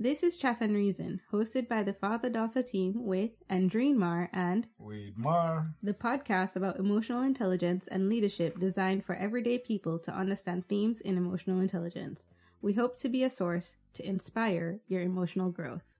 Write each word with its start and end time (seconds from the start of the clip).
This 0.00 0.22
is 0.22 0.36
Chat 0.36 0.60
and 0.60 0.76
Reason, 0.76 1.20
hosted 1.32 1.66
by 1.66 1.82
the 1.82 1.92
father 1.92 2.30
daughter 2.30 2.62
team 2.62 3.04
with 3.04 3.32
Andreen 3.50 3.96
Mar 3.96 4.30
and 4.32 4.68
Wade 4.78 5.18
Mar, 5.18 5.74
the 5.82 5.92
podcast 5.92 6.54
about 6.54 6.78
emotional 6.78 7.22
intelligence 7.22 7.88
and 7.88 8.08
leadership 8.08 8.60
designed 8.60 9.04
for 9.04 9.16
everyday 9.16 9.58
people 9.58 9.98
to 9.98 10.12
understand 10.12 10.68
themes 10.68 11.00
in 11.00 11.16
emotional 11.18 11.60
intelligence. 11.60 12.22
We 12.62 12.74
hope 12.74 12.96
to 13.00 13.08
be 13.08 13.24
a 13.24 13.28
source 13.28 13.74
to 13.94 14.06
inspire 14.06 14.78
your 14.86 15.02
emotional 15.02 15.50
growth. 15.50 15.96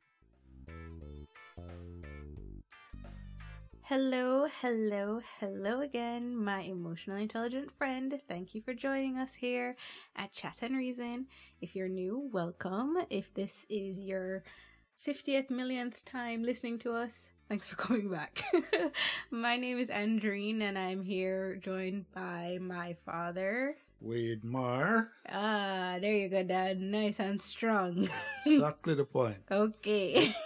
Hello, 3.89 4.46
hello, 4.61 5.23
hello 5.41 5.80
again, 5.80 6.37
my 6.37 6.61
emotional 6.61 7.16
intelligent 7.16 7.70
friend. 7.79 8.20
Thank 8.29 8.55
you 8.55 8.61
for 8.61 8.75
joining 8.75 9.16
us 9.16 9.32
here 9.32 9.77
at 10.14 10.30
Chat 10.30 10.59
and 10.61 10.77
Reason. 10.77 11.25
If 11.62 11.75
you're 11.75 11.88
new, 11.88 12.29
welcome. 12.30 12.98
If 13.09 13.32
this 13.32 13.64
is 13.70 13.98
your 13.98 14.45
50th 15.06 15.48
millionth 15.48 16.05
time 16.05 16.42
listening 16.42 16.78
to 16.80 16.92
us, 16.92 17.30
thanks 17.48 17.66
for 17.66 17.77
coming 17.87 18.11
back. 18.11 18.42
my 19.30 19.56
name 19.56 19.78
is 19.78 19.89
Andreen, 19.89 20.61
and 20.61 20.77
I'm 20.77 21.02
here 21.02 21.56
joined 21.56 22.12
by 22.12 22.59
my 22.61 22.95
father. 23.06 23.75
Wade 24.02 24.45
Mar. 24.45 25.12
Ah, 25.33 25.97
there 25.98 26.12
you 26.12 26.28
go, 26.28 26.42
Dad. 26.42 26.78
Nice 26.78 27.20
and 27.20 27.41
strong. 27.41 28.11
exactly 28.45 28.92
the 28.92 29.06
point. 29.06 29.39
Okay. 29.50 30.36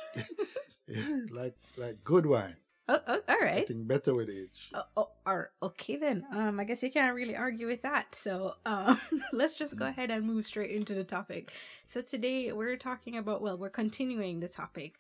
like 1.33 1.57
like 1.77 2.05
good 2.05 2.27
wine. 2.27 2.62
Oh, 2.93 3.01
oh, 3.07 3.21
all 3.27 3.39
right. 3.41 3.67
Getting 3.67 3.85
better 3.87 4.15
with 4.15 4.29
age. 4.29 4.71
Oh, 4.75 4.83
oh, 4.99 5.09
all 5.25 5.37
right. 5.39 5.47
okay 5.63 5.97
then. 5.97 6.27
Um, 6.31 6.61
I 6.61 6.65
guess 6.65 6.83
you 6.83 6.91
can't 6.91 7.15
really 7.15 7.35
argue 7.35 7.67
with 7.67 7.81
that. 7.83 8.15
So, 8.15 8.55
um, 8.67 9.01
let's 9.33 9.55
just 9.55 9.77
go 9.77 9.87
ahead 9.87 10.11
and 10.11 10.27
move 10.27 10.45
straight 10.45 10.73
into 10.73 10.93
the 10.93 11.05
topic. 11.05 11.53
So 11.87 12.03
today 12.03 12.53
we're 12.53 12.77
talking 12.77 13.17
about. 13.17 13.41
Well, 13.41 13.57
we're 13.57 13.71
continuing 13.71 14.41
the 14.41 14.49
topic 14.49 14.97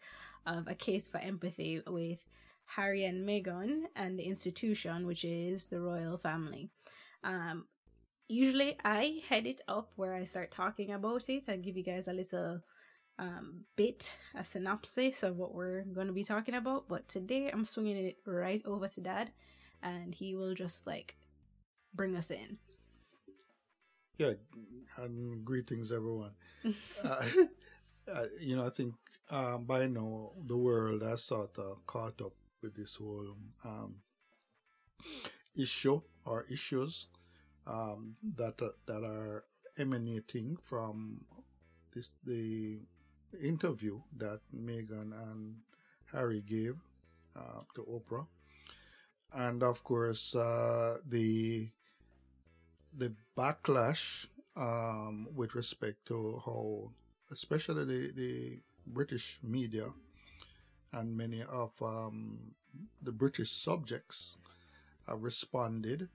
of 0.46 0.68
a 0.68 0.74
case 0.74 1.06
for 1.06 1.18
empathy 1.18 1.82
with 1.86 2.20
Harry 2.64 3.04
and 3.04 3.28
Meghan 3.28 3.82
and 3.94 4.18
the 4.18 4.24
institution, 4.24 5.06
which 5.06 5.22
is 5.22 5.66
the 5.66 5.78
royal 5.78 6.16
family. 6.16 6.70
Um, 7.22 7.66
usually 8.26 8.78
I 8.86 9.20
head 9.28 9.46
it 9.46 9.60
up 9.68 9.92
where 9.96 10.14
I 10.14 10.24
start 10.24 10.50
talking 10.50 10.90
about 10.90 11.28
it 11.28 11.44
and 11.46 11.62
give 11.62 11.76
you 11.76 11.84
guys 11.84 12.08
a 12.08 12.14
little 12.14 12.60
um, 13.18 13.64
bit, 13.76 14.12
a 14.34 14.44
synopsis 14.44 15.22
of 15.22 15.36
what 15.36 15.54
we're 15.54 15.82
going 15.82 16.06
to 16.06 16.12
be 16.12 16.24
talking 16.24 16.54
about. 16.54 16.88
But 16.88 17.08
today 17.08 17.50
I'm 17.50 17.64
swinging 17.64 17.96
it 17.96 18.18
right 18.26 18.62
over 18.64 18.88
to 18.88 19.00
Dad, 19.00 19.30
and 19.82 20.14
he 20.14 20.34
will 20.34 20.54
just 20.54 20.86
like 20.86 21.16
bring 21.94 22.16
us 22.16 22.30
in. 22.30 22.58
Yeah, 24.18 24.32
and 24.98 25.44
greetings, 25.44 25.90
everyone. 25.90 26.32
uh, 27.04 27.22
uh, 28.12 28.26
you 28.40 28.56
know, 28.56 28.66
I 28.66 28.70
think 28.70 28.94
um, 29.30 29.64
by 29.64 29.86
now 29.86 30.32
the 30.46 30.56
world 30.56 31.02
has 31.02 31.24
sort 31.24 31.58
of 31.58 31.86
caught 31.86 32.20
up 32.20 32.34
with 32.62 32.76
this 32.76 32.96
whole 32.96 33.36
um, 33.64 33.96
issue 35.56 36.00
or 36.24 36.44
issues 36.50 37.06
um, 37.66 38.16
that 38.36 38.60
uh, 38.62 38.68
that 38.86 39.04
are 39.04 39.44
emanating 39.78 40.56
from 40.60 41.22
this 41.94 42.12
the 42.24 42.80
interview 43.40 44.00
that 44.16 44.40
Meghan 44.54 45.12
and 45.12 45.56
Harry 46.12 46.40
gave 46.40 46.76
uh, 47.36 47.62
to 47.74 47.82
Oprah, 47.84 48.26
and 49.32 49.62
of 49.62 49.82
course 49.84 50.34
uh, 50.34 50.98
the 51.08 51.68
the 52.96 53.12
backlash 53.36 54.26
um, 54.56 55.28
with 55.34 55.54
respect 55.54 56.04
to 56.06 56.42
how, 56.44 56.90
especially 57.30 57.84
the, 57.84 58.12
the 58.14 58.58
British 58.86 59.38
media 59.42 59.86
and 60.92 61.16
many 61.16 61.42
of 61.42 61.72
um, 61.82 62.54
the 63.00 63.12
British 63.12 63.50
subjects 63.50 64.36
have 65.08 65.22
responded, 65.22 66.08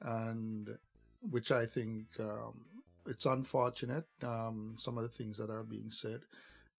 and 0.00 0.78
which 1.20 1.50
I 1.50 1.66
think 1.66 2.06
um, 2.18 2.64
it's 3.08 3.26
unfortunate, 3.26 4.06
um, 4.22 4.76
some 4.78 4.98
of 4.98 5.02
the 5.02 5.08
things 5.08 5.38
that 5.38 5.50
are 5.50 5.64
being 5.64 5.90
said. 5.90 6.20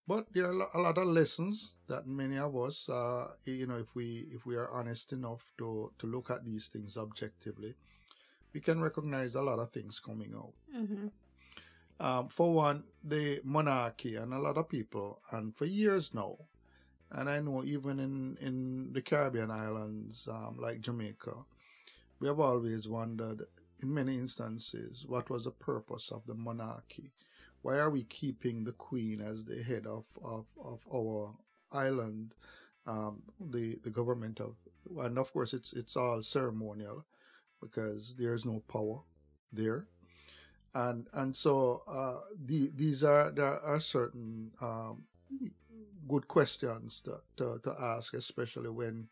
But 0.08 0.28
there 0.34 0.46
are 0.46 0.68
a 0.74 0.82
lot 0.82 0.98
of 0.98 1.08
lessons 1.08 1.74
that 1.88 2.08
many 2.08 2.38
of 2.38 2.56
us, 2.56 2.88
uh, 2.88 3.28
you 3.44 3.68
know, 3.68 3.78
if 3.78 3.94
we 3.94 4.28
if 4.32 4.46
we 4.46 4.56
are 4.56 4.70
honest 4.72 5.12
enough 5.12 5.44
to 5.58 5.92
to 6.00 6.08
look 6.08 6.32
at 6.32 6.46
these 6.46 6.68
things 6.68 6.96
objectively, 6.96 7.76
we 8.54 8.62
can 8.62 8.82
recognize 8.82 9.36
a 9.36 9.42
lot 9.42 9.60
of 9.60 9.72
things 9.72 10.00
coming 10.00 10.34
out. 10.34 10.54
Mm-hmm. 10.74 11.08
Um, 12.00 12.30
for 12.30 12.54
one, 12.54 12.84
the 13.04 13.42
monarchy 13.44 14.16
and 14.16 14.34
a 14.34 14.40
lot 14.40 14.58
of 14.58 14.70
people, 14.70 15.20
and 15.32 15.56
for 15.56 15.66
years 15.66 16.14
now, 16.14 16.38
and 17.12 17.30
I 17.30 17.42
know 17.42 17.64
even 17.66 18.00
in 18.00 18.38
in 18.40 18.94
the 18.94 19.02
Caribbean 19.02 19.52
islands 19.52 20.28
um, 20.32 20.58
like 20.58 20.80
Jamaica, 20.80 21.34
we 22.20 22.28
have 22.28 22.40
always 22.40 22.88
wondered 22.88 23.44
in 23.82 23.94
many 23.94 24.16
instances, 24.18 25.06
what 25.08 25.30
was 25.30 25.44
the 25.44 25.52
purpose 25.52 26.12
of 26.12 26.26
the 26.26 26.36
monarchy? 26.36 27.12
Why 27.62 27.78
are 27.78 27.90
we 27.90 28.04
keeping 28.04 28.64
the 28.64 28.72
queen 28.72 29.22
as 29.22 29.46
the 29.46 29.62
head 29.64 29.86
of, 29.86 30.06
of, 30.24 30.46
of 30.64 30.82
our 30.94 31.36
island, 31.72 32.34
um, 32.86 33.24
the, 33.40 33.78
the 33.84 33.90
government 33.90 34.40
of, 34.40 34.56
and 34.98 35.18
of 35.18 35.34
course 35.34 35.54
it's, 35.54 35.74
it's 35.74 35.98
all 35.98 36.22
ceremonial 36.22 37.06
because 37.62 38.16
there's 38.18 38.46
no 38.46 38.64
power 38.72 39.02
there. 39.52 39.88
And, 40.74 41.08
and 41.14 41.36
so, 41.36 41.82
uh, 41.88 42.20
the, 42.46 42.72
these 42.76 43.04
are, 43.04 43.32
there 43.32 43.60
are 43.60 43.80
certain, 43.80 44.52
um, 44.62 45.04
good 46.08 46.28
questions 46.28 47.02
to, 47.02 47.20
to, 47.38 47.60
to 47.64 47.76
ask, 47.80 48.14
especially 48.14 48.70
when 48.70 49.10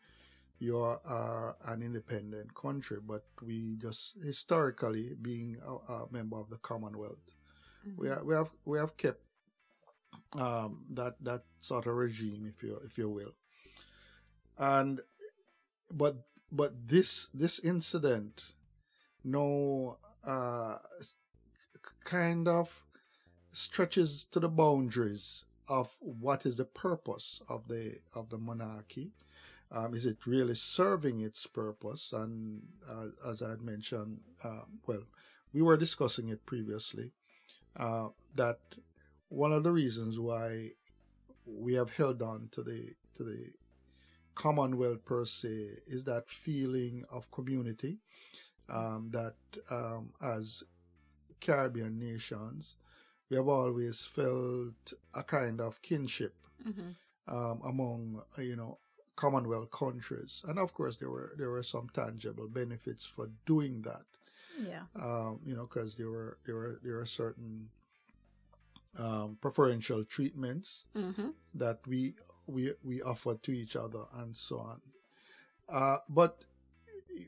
you 0.60 0.80
are 0.80 1.56
an 1.66 1.82
independent 1.82 2.56
country, 2.56 2.98
but 3.06 3.26
we 3.42 3.76
just 3.82 4.16
historically 4.24 5.12
being 5.22 5.58
a, 5.66 5.92
a 5.92 6.08
member 6.12 6.38
of 6.38 6.50
the 6.50 6.58
Commonwealth, 6.58 7.22
mm-hmm. 7.88 8.02
we, 8.02 8.10
we 8.24 8.34
have 8.36 8.52
we 8.64 8.78
have 8.78 8.96
kept 8.98 9.22
um, 10.34 10.86
that 10.92 11.16
that 11.22 11.44
sort 11.60 11.88
of 11.88 11.96
regime, 11.96 12.46
if 12.46 12.64
you 12.64 12.80
if 12.86 12.98
you 12.98 13.10
will, 13.10 13.36
and 14.58 15.02
but 15.92 16.18
but 16.52 16.88
this 16.88 17.28
this 17.34 17.60
incident, 17.60 18.42
no, 19.24 19.98
uh, 20.26 20.78
kind 22.04 22.48
of 22.48 22.86
stretches 23.52 24.26
to 24.32 24.40
the 24.40 24.50
boundaries 24.50 25.46
of 25.68 25.98
what 26.00 26.46
is 26.46 26.58
the 26.58 26.66
purpose 26.66 27.42
of 27.50 27.68
the 27.68 27.98
of 28.14 28.30
the 28.30 28.38
monarchy 28.38 29.12
um, 29.72 29.94
is 29.94 30.06
it 30.06 30.18
really 30.26 30.56
serving 30.56 31.22
its 31.22 31.48
purpose? 31.48 32.14
And 32.14 32.62
uh, 32.90 33.08
as 33.30 33.42
I 33.42 33.52
had 33.52 33.62
mentioned, 33.62 34.20
uh, 34.44 34.64
well, 34.86 35.04
we 35.54 35.62
were 35.62 35.78
discussing 35.78 36.30
it 36.30 36.46
previously, 36.46 37.12
uh, 37.78 38.10
that 38.36 38.60
one 39.30 39.52
of 39.52 39.64
the 39.64 39.72
reasons 39.72 40.20
why 40.20 40.72
we 41.46 41.74
have 41.74 41.92
held 41.92 42.22
on 42.22 42.50
to 42.52 42.64
the 42.64 42.94
to 43.18 43.24
the 43.24 43.52
Commonwealth 44.36 45.06
per 45.06 45.24
se 45.24 45.78
is 45.88 46.04
that 46.04 46.28
feeling 46.28 47.06
of 47.10 47.32
community 47.32 48.00
um, 48.68 49.10
that 49.14 49.36
um, 49.72 50.12
as 50.22 50.64
Caribbean 51.40 51.98
nations 51.98 52.76
we 53.30 53.38
have 53.38 53.48
always 53.48 54.04
felt 54.04 54.94
a 55.14 55.24
kind 55.24 55.62
of 55.62 55.82
kinship 55.82 56.36
mm-hmm. 56.68 56.90
um, 57.34 57.62
among 57.66 58.22
you 58.38 58.56
know 58.56 58.78
Commonwealth 59.16 59.72
countries, 59.72 60.44
and 60.48 60.60
of 60.60 60.74
course 60.74 60.98
there 60.98 61.10
were 61.10 61.34
there 61.38 61.50
were 61.50 61.64
some 61.64 61.90
tangible 61.94 62.48
benefits 62.48 63.06
for 63.06 63.30
doing 63.46 63.82
that. 63.84 64.06
Yeah. 64.60 64.84
Um, 64.96 65.40
you 65.46 65.56
know, 65.56 65.68
because 65.68 65.96
there 65.96 66.10
were 66.10 66.38
there 66.46 66.56
were 66.56 66.80
there 66.84 66.96
were 66.96 67.06
certain 67.06 67.70
um, 68.98 69.38
preferential 69.42 70.04
treatments 70.06 70.86
mm-hmm. 70.96 71.30
that 71.54 71.80
we 71.88 72.14
we 72.48 72.74
we 72.84 73.02
offered 73.02 73.44
to 73.44 73.52
each 73.52 73.76
other 73.76 74.04
and 74.16 74.36
so 74.38 74.60
on. 74.60 74.82
Uh, 75.68 75.98
but 76.10 76.46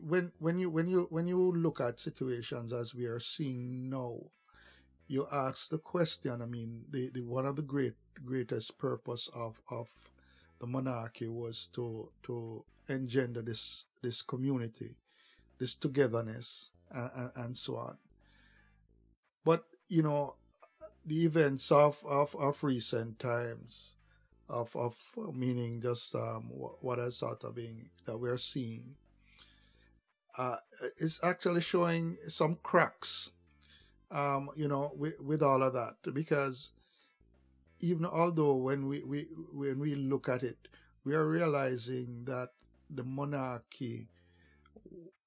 when 0.05 0.31
when 0.39 0.59
you 0.59 0.69
when 0.69 0.87
you 0.87 1.07
when 1.09 1.27
you 1.27 1.51
look 1.51 1.79
at 1.81 1.99
situations 1.99 2.71
as 2.73 2.93
we 2.93 3.05
are 3.05 3.19
seeing 3.19 3.89
now, 3.89 4.19
you 5.07 5.27
ask 5.31 5.69
the 5.69 5.77
question. 5.77 6.41
I 6.41 6.45
mean, 6.45 6.83
the, 6.89 7.09
the 7.09 7.21
one 7.21 7.45
of 7.45 7.55
the 7.55 7.61
great 7.61 7.95
greatest 8.25 8.77
purpose 8.77 9.29
of 9.35 9.61
of 9.69 9.89
the 10.59 10.67
monarchy 10.67 11.27
was 11.27 11.67
to 11.73 12.09
to 12.23 12.63
engender 12.89 13.41
this 13.41 13.85
this 14.01 14.21
community, 14.21 14.95
this 15.59 15.75
togetherness, 15.75 16.69
and, 16.91 17.31
and, 17.35 17.57
so 17.57 17.75
on. 17.75 17.97
But 19.43 19.65
you 19.87 20.03
know, 20.03 20.35
the 21.05 21.25
events 21.25 21.71
of 21.71 22.03
of, 22.05 22.35
of 22.35 22.63
recent 22.63 23.19
times, 23.19 23.95
of 24.49 24.75
of 24.75 24.97
meaning 25.33 25.81
just 25.81 26.15
um, 26.15 26.49
what 26.53 26.99
I 26.99 27.09
sort 27.09 27.43
of 27.43 27.55
being 27.55 27.89
that 28.05 28.17
we're 28.17 28.37
seeing, 28.37 28.95
uh, 30.37 30.57
is 30.97 31.19
actually 31.23 31.61
showing 31.61 32.17
some 32.27 32.57
cracks. 32.63 33.31
Um, 34.09 34.51
you 34.55 34.69
know, 34.69 34.93
with, 34.95 35.19
with 35.19 35.43
all 35.43 35.61
of 35.61 35.73
that 35.73 35.95
because 36.13 36.69
even 37.79 38.05
although 38.05 38.55
when 38.55 38.87
we, 38.87 39.03
we 39.03 39.27
when 39.51 39.79
we 39.79 39.95
look 39.95 40.29
at 40.29 40.43
it, 40.43 40.57
we 41.03 41.13
are 41.13 41.25
realizing 41.25 42.23
that 42.25 42.49
the 42.89 43.03
monarchy, 43.03 44.07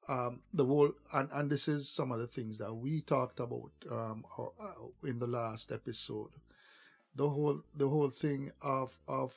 um, 0.09 0.41
the 0.53 0.65
whole, 0.65 0.93
and, 1.15 1.29
and 1.33 1.51
this 1.51 1.69
is 1.69 1.89
some 1.89 2.11
of 2.11 2.19
the 2.19 2.27
things 2.27 2.59
that 2.59 2.75
we 2.75 3.01
talked 3.03 3.41
about 3.41 3.71
um, 3.91 4.25
uh, 4.39 4.45
in 5.07 5.19
the 5.19 5.27
last 5.27 5.71
episode. 5.73 6.31
The 7.15 7.29
whole 7.29 7.63
the 7.75 7.89
whole 7.89 8.11
thing 8.11 8.53
of 8.63 8.99
of 9.09 9.35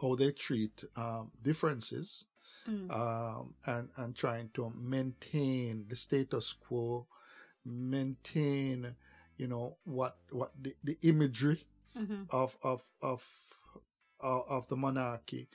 how 0.00 0.14
they 0.14 0.32
treat 0.32 0.84
um, 0.96 1.30
differences 1.42 2.26
mm. 2.68 2.90
um, 2.90 3.54
and 3.66 3.88
and 3.96 4.16
trying 4.16 4.50
to 4.54 4.72
maintain 4.76 5.86
the 5.88 5.96
status 5.96 6.54
quo, 6.66 7.06
maintain 7.64 8.94
you 9.36 9.48
know 9.48 9.76
what 9.84 10.16
what 10.30 10.52
the, 10.60 10.74
the 10.82 10.96
imagery 11.02 11.66
mm-hmm. 11.98 12.22
of, 12.30 12.56
of 12.62 12.82
of 13.00 13.24
of 14.20 14.44
of 14.48 14.66
the 14.68 14.76
monarchy, 14.76 15.48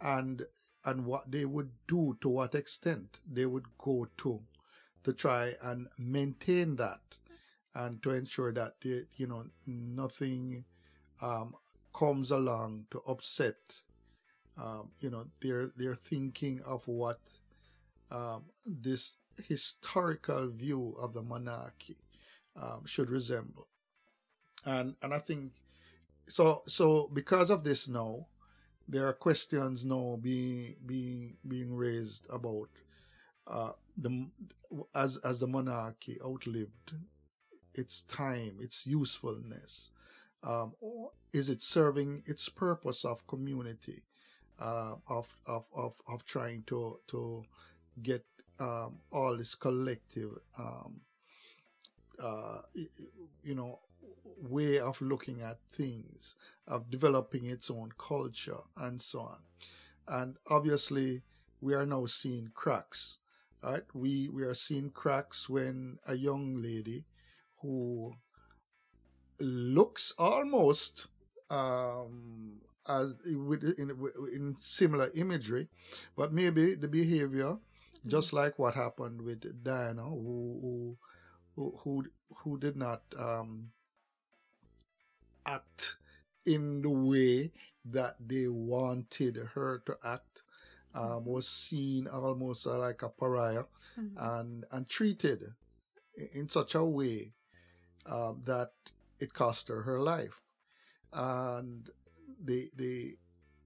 and 0.00 0.42
and 0.84 1.04
what 1.04 1.30
they 1.30 1.44
would 1.44 1.70
do 1.86 2.16
to 2.20 2.28
what 2.28 2.54
extent 2.54 3.18
they 3.30 3.46
would 3.46 3.66
go 3.78 4.08
to 4.18 4.40
to 5.04 5.12
try 5.12 5.54
and 5.62 5.88
maintain 5.98 6.76
that 6.76 7.00
and 7.74 8.02
to 8.02 8.10
ensure 8.10 8.52
that 8.52 8.74
you 8.82 9.26
know 9.26 9.44
nothing 9.66 10.64
um, 11.20 11.54
comes 11.94 12.30
along 12.30 12.86
to 12.90 13.00
upset 13.06 13.56
um, 14.56 14.90
you 15.00 15.10
know 15.10 15.26
they're 15.40 15.70
they're 15.76 15.94
thinking 15.94 16.60
of 16.66 16.86
what 16.88 17.20
um, 18.10 18.44
this 18.64 19.16
historical 19.46 20.48
view 20.48 20.96
of 21.00 21.12
the 21.12 21.22
monarchy 21.22 21.96
um, 22.60 22.82
should 22.86 23.10
resemble 23.10 23.68
and 24.64 24.94
and 25.02 25.14
I 25.14 25.18
think 25.18 25.52
so 26.28 26.62
so 26.66 27.08
because 27.12 27.50
of 27.50 27.64
this 27.64 27.88
now 27.88 28.26
there 28.88 29.06
are 29.06 29.12
questions 29.12 29.84
now 29.84 30.18
being 30.20 30.76
being 30.86 31.36
being 31.46 31.74
raised 31.74 32.26
about 32.30 32.68
uh, 33.46 33.72
the 33.96 34.28
as 34.94 35.16
as 35.18 35.40
the 35.40 35.46
monarchy 35.46 36.18
outlived 36.24 36.92
its 37.74 38.02
time 38.02 38.56
its 38.60 38.86
usefulness 38.86 39.90
um, 40.42 40.74
is 41.32 41.48
it 41.48 41.62
serving 41.62 42.22
its 42.26 42.48
purpose 42.48 43.04
of 43.04 43.26
community 43.26 44.02
uh, 44.60 44.94
of, 45.08 45.36
of, 45.46 45.68
of, 45.74 46.00
of 46.08 46.24
trying 46.24 46.62
to, 46.66 46.98
to 47.08 47.44
get 48.02 48.24
um, 48.60 48.98
all 49.12 49.36
this 49.36 49.54
collective, 49.54 50.30
um, 50.58 51.00
uh, 52.22 52.58
you 53.42 53.54
know, 53.54 53.78
way 54.40 54.78
of 54.78 55.00
looking 55.00 55.42
at 55.42 55.58
things, 55.70 56.36
of 56.66 56.90
developing 56.90 57.46
its 57.46 57.70
own 57.70 57.90
culture, 57.98 58.62
and 58.76 59.00
so 59.00 59.20
on. 59.20 59.38
And 60.06 60.36
obviously, 60.48 61.22
we 61.60 61.74
are 61.74 61.86
now 61.86 62.06
seeing 62.06 62.50
cracks. 62.54 63.18
Right? 63.62 63.82
We 63.92 64.28
we 64.28 64.44
are 64.44 64.54
seeing 64.54 64.90
cracks 64.90 65.48
when 65.48 65.98
a 66.06 66.14
young 66.14 66.62
lady 66.62 67.04
who 67.60 68.14
looks 69.40 70.12
almost 70.18 71.08
um, 71.50 72.60
as 72.88 73.14
with 73.26 73.64
in, 73.78 73.90
in 74.32 74.56
similar 74.58 75.10
imagery, 75.14 75.68
but 76.16 76.32
maybe 76.32 76.74
the 76.74 76.88
behavior, 76.88 77.58
mm-hmm. 77.58 78.08
just 78.08 78.32
like 78.32 78.58
what 78.58 78.74
happened 78.74 79.22
with 79.22 79.62
Diana, 79.62 80.02
who 80.02 80.96
who 81.56 81.78
who, 81.82 82.04
who 82.44 82.58
did 82.58 82.76
not 82.76 83.02
um, 83.18 83.70
act 85.48 85.96
in 86.44 86.82
the 86.82 86.90
way 86.90 87.52
that 87.84 88.16
they 88.20 88.48
wanted 88.48 89.36
her 89.54 89.82
to 89.86 89.96
act, 90.04 90.42
um, 90.94 91.24
was 91.24 91.48
seen 91.48 92.06
almost 92.06 92.66
like 92.66 93.02
a 93.02 93.08
pariah 93.08 93.64
mm-hmm. 93.98 94.16
and 94.18 94.64
and 94.70 94.88
treated 94.88 95.40
in 96.34 96.48
such 96.48 96.74
a 96.74 96.84
way 96.84 97.32
um, 98.06 98.42
that 98.46 98.72
it 99.20 99.32
cost 99.32 99.68
her 99.68 99.82
her 99.82 100.00
life. 100.00 100.42
And 101.12 101.88
the 102.42 102.70
the 102.76 103.16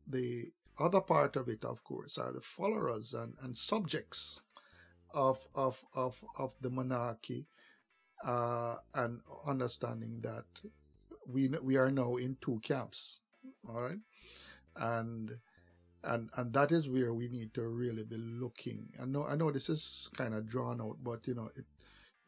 the 0.07 0.53
other 0.79 1.01
part 1.01 1.37
of 1.37 1.49
it, 1.49 1.65
of 1.65 1.85
course, 1.85 2.19
are 2.19 2.33
the 2.33 2.41
followers 2.41 3.15
and, 3.15 3.35
and 3.43 3.57
subjects 3.57 4.41
of 5.15 5.39
of 5.55 5.85
of 5.95 6.25
of 6.39 6.55
the 6.61 6.71
monarchy, 6.71 7.47
uh, 8.25 8.77
and 8.95 9.21
understanding 9.47 10.21
that 10.23 10.47
we 11.27 11.49
we 11.49 11.77
are 11.77 11.91
now 11.91 12.17
in 12.17 12.37
two 12.41 12.61
camps, 12.63 13.21
all 13.69 13.81
right, 13.81 13.99
and 14.77 15.39
and 16.05 16.31
and 16.37 16.53
that 16.53 16.73
is 16.73 16.89
where 16.89 17.13
we 17.15 17.29
need 17.29 17.55
to 17.55 17.63
really 17.63 18.05
be 18.05 18.17
looking. 18.17 18.89
I 19.01 19.07
know 19.07 19.25
I 19.25 19.37
know 19.37 19.51
this 19.51 19.69
is 19.69 20.09
kind 20.17 20.35
of 20.35 20.49
drawn 20.49 20.81
out, 20.81 20.99
but 21.03 21.27
you 21.27 21.35
know 21.35 21.51
it 21.57 21.65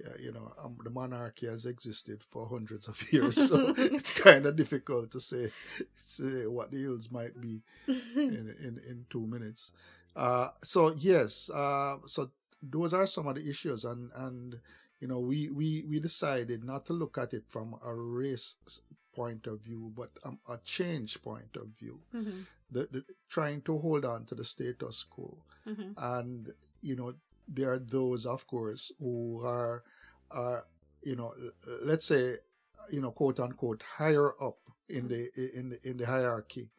yeah, 0.01 0.13
you 0.21 0.33
know, 0.33 0.53
um, 0.63 0.77
the 0.83 0.91
monarchy 0.91 1.47
has 1.47 1.67
existed 1.67 2.23
for 2.25 2.49
hundreds 2.49 2.89
of 2.89 3.01
years, 3.13 3.37
so 3.49 3.73
it's 3.79 4.11
kind 4.11 4.45
of 4.45 4.57
difficult 4.57 5.11
to 5.13 5.21
say, 5.21 5.51
say 5.97 6.47
what 6.47 6.71
the 6.73 6.85
ills 6.85 7.11
might 7.11 7.41
be 7.41 7.63
in, 7.87 8.55
in, 8.61 8.81
in 8.89 9.07
two 9.09 9.27
minutes. 9.27 9.71
Uh, 10.17 10.49
so 10.63 10.95
yes, 10.97 11.49
uh, 11.51 11.99
so 12.07 12.31
those 12.61 12.93
are 12.93 13.07
some 13.07 13.29
of 13.29 13.37
the 13.37 13.49
issues, 13.49 13.85
and 13.85 14.11
and 14.17 14.59
you 15.05 15.09
know, 15.09 15.19
we 15.19 15.51
we 15.51 15.85
we 15.87 16.01
decided 16.01 16.65
not 16.65 16.87
to 16.87 16.95
look 16.95 17.19
at 17.19 17.35
it 17.35 17.45
from 17.51 17.77
a 17.85 17.93
race 17.95 18.55
point 19.15 19.47
of 19.47 19.61
view, 19.61 19.93
but 19.95 20.09
um, 20.25 20.39
a 20.49 20.57
change 20.65 21.23
point 21.23 21.57
of 21.57 21.67
view. 21.79 22.01
Mm-hmm. 22.15 22.41
The, 22.71 22.89
the, 22.91 23.05
trying 23.29 23.61
to 23.69 23.77
hold 23.77 24.07
on 24.07 24.25
to 24.25 24.35
the 24.35 24.47
status 24.47 25.05
quo, 25.11 25.37
mm-hmm. 25.69 25.91
and 25.99 26.55
you 26.81 26.97
know, 26.97 27.13
there 27.47 27.75
are 27.75 27.79
those, 27.79 28.25
of 28.25 28.47
course, 28.47 28.93
who 28.99 29.43
are, 29.45 29.83
are 30.31 30.65
you 31.03 31.17
know, 31.17 31.35
let's 31.83 32.07
say, 32.07 32.37
you 32.91 33.03
know, 33.03 33.11
quote 33.11 33.39
unquote, 33.39 33.83
higher 33.99 34.33
up 34.43 34.57
in 34.89 35.09
the 35.09 35.29
in 35.55 35.69
the 35.69 35.87
in 35.87 35.99
the 35.99 36.07
hierarchy, 36.07 36.71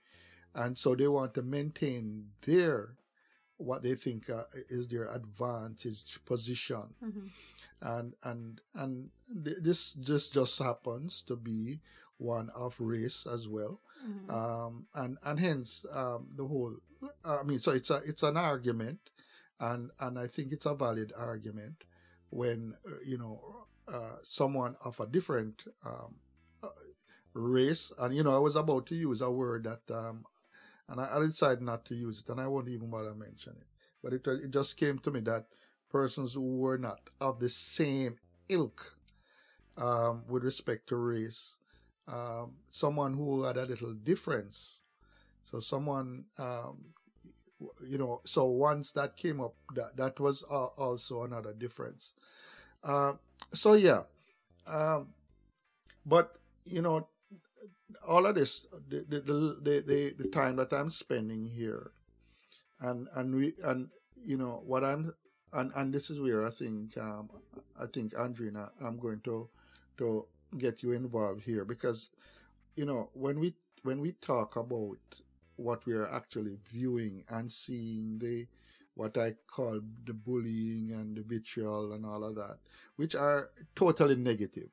and 0.55 0.79
so 0.79 0.95
they 0.95 1.07
want 1.07 1.35
to 1.35 1.43
maintain 1.43 2.29
their 2.43 2.95
what 3.57 3.83
they 3.83 3.95
think 3.95 4.29
uh, 4.29 4.43
is 4.69 4.87
their 4.87 5.13
advantage 5.13 6.19
position, 6.25 6.93
mm-hmm. 7.03 7.27
and 7.81 8.13
and 8.23 8.61
and 8.73 9.09
this 9.29 9.93
this 9.93 10.29
just 10.29 10.59
happens 10.59 11.21
to 11.23 11.35
be 11.35 11.79
one 12.17 12.49
of 12.55 12.79
race 12.79 13.27
as 13.31 13.47
well, 13.47 13.79
mm-hmm. 14.05 14.29
um, 14.29 14.87
and 14.95 15.17
and 15.23 15.39
hence 15.39 15.85
um, 15.93 16.27
the 16.35 16.45
whole. 16.45 16.75
I 17.23 17.43
mean, 17.43 17.59
so 17.59 17.71
it's 17.71 17.89
a 17.89 18.01
it's 18.05 18.23
an 18.23 18.37
argument 18.37 18.99
and 19.59 19.91
and 19.99 20.19
I 20.19 20.27
think 20.27 20.51
it's 20.51 20.65
a 20.65 20.75
valid 20.75 21.13
argument 21.17 21.83
when 22.29 22.75
uh, 22.85 22.95
you 23.05 23.17
know 23.17 23.65
uh, 23.87 24.17
someone 24.23 24.75
of 24.83 24.99
a 24.99 25.05
different 25.05 25.63
um, 25.85 26.15
uh, 26.63 26.69
race, 27.33 27.91
and 27.99 28.15
you 28.15 28.23
know 28.23 28.35
I 28.35 28.39
was 28.39 28.55
about 28.55 28.87
to 28.87 28.95
use 28.95 29.21
a 29.21 29.31
word 29.31 29.63
that, 29.63 29.93
um, 29.93 30.25
and 30.89 30.99
I, 31.01 31.17
I, 31.17 31.19
decided 31.25 31.61
not 31.61 31.85
to 31.85 31.95
use 31.95 32.21
it, 32.21 32.31
and 32.31 32.39
I 32.39 32.47
won't 32.47 32.69
even 32.69 32.89
bother 32.89 33.15
mention 33.15 33.53
it, 33.59 33.67
but 34.03 34.13
it 34.13 34.25
it 34.27 34.51
just 34.51 34.77
came 34.77 34.99
to 34.99 35.11
me 35.11 35.19
that 35.21 35.45
persons 35.89 36.33
who 36.33 36.57
were 36.57 36.77
not 36.77 37.09
of 37.19 37.39
the 37.39 37.49
same 37.49 38.17
ilk 38.49 38.95
um, 39.77 40.23
with 40.27 40.43
respect 40.43 40.87
to 40.89 40.95
race, 40.95 41.57
um, 42.07 42.53
someone 42.69 43.13
who 43.13 43.43
had 43.43 43.57
a 43.57 43.65
little 43.65 43.93
difference. 43.93 44.81
So 45.43 45.59
someone 45.59 46.25
um, 46.39 46.95
you 47.85 47.97
know, 47.97 48.21
so 48.25 48.45
once 48.45 48.91
that 48.91 49.15
came 49.17 49.39
up, 49.41 49.55
that 49.75 49.95
that 49.97 50.19
was 50.19 50.43
uh, 50.49 50.65
also 50.77 51.23
another 51.23 51.53
difference. 51.53 52.13
Uh, 52.83 53.13
so 53.53 53.73
yeah, 53.73 54.03
um, 54.67 55.07
but 56.05 56.35
you 56.65 56.81
know, 56.81 57.07
all 58.07 58.25
of 58.25 58.35
this, 58.35 58.67
the 58.87 59.05
the, 59.07 59.83
the 59.85 60.15
the 60.17 60.29
time 60.29 60.55
that 60.57 60.73
I'm 60.73 60.91
spending 60.91 61.45
here, 61.45 61.91
and 62.79 63.07
and 63.15 63.35
we 63.35 63.53
and 63.63 63.89
you 64.23 64.37
know 64.37 64.61
what 64.65 64.83
I'm 64.83 65.13
and 65.53 65.71
and 65.75 65.93
this 65.93 66.09
is 66.09 66.19
where 66.19 66.45
I 66.45 66.51
think 66.51 66.97
um, 66.97 67.29
I 67.79 67.85
think 67.87 68.13
Andrina, 68.13 68.69
I'm 68.83 68.97
going 68.97 69.21
to 69.25 69.49
to 69.97 70.25
get 70.57 70.83
you 70.83 70.91
involved 70.91 71.43
here 71.43 71.65
because 71.65 72.09
you 72.75 72.85
know 72.85 73.09
when 73.13 73.39
we 73.39 73.55
when 73.83 74.01
we 74.01 74.13
talk 74.13 74.55
about 74.55 74.97
what 75.57 75.85
we 75.85 75.93
are 75.93 76.11
actually 76.11 76.57
viewing 76.71 77.23
and 77.29 77.51
seeing 77.51 78.19
the 78.19 78.47
what 78.95 79.17
I 79.17 79.35
call 79.47 79.81
the 80.05 80.13
bullying 80.13 80.91
and 80.93 81.17
the 81.17 81.21
vitriol 81.21 81.93
and 81.93 82.05
all 82.05 82.23
of 82.23 82.35
that, 82.35 82.57
which 82.95 83.13
are 83.13 83.49
totally 83.75 84.15
negative, 84.15 84.69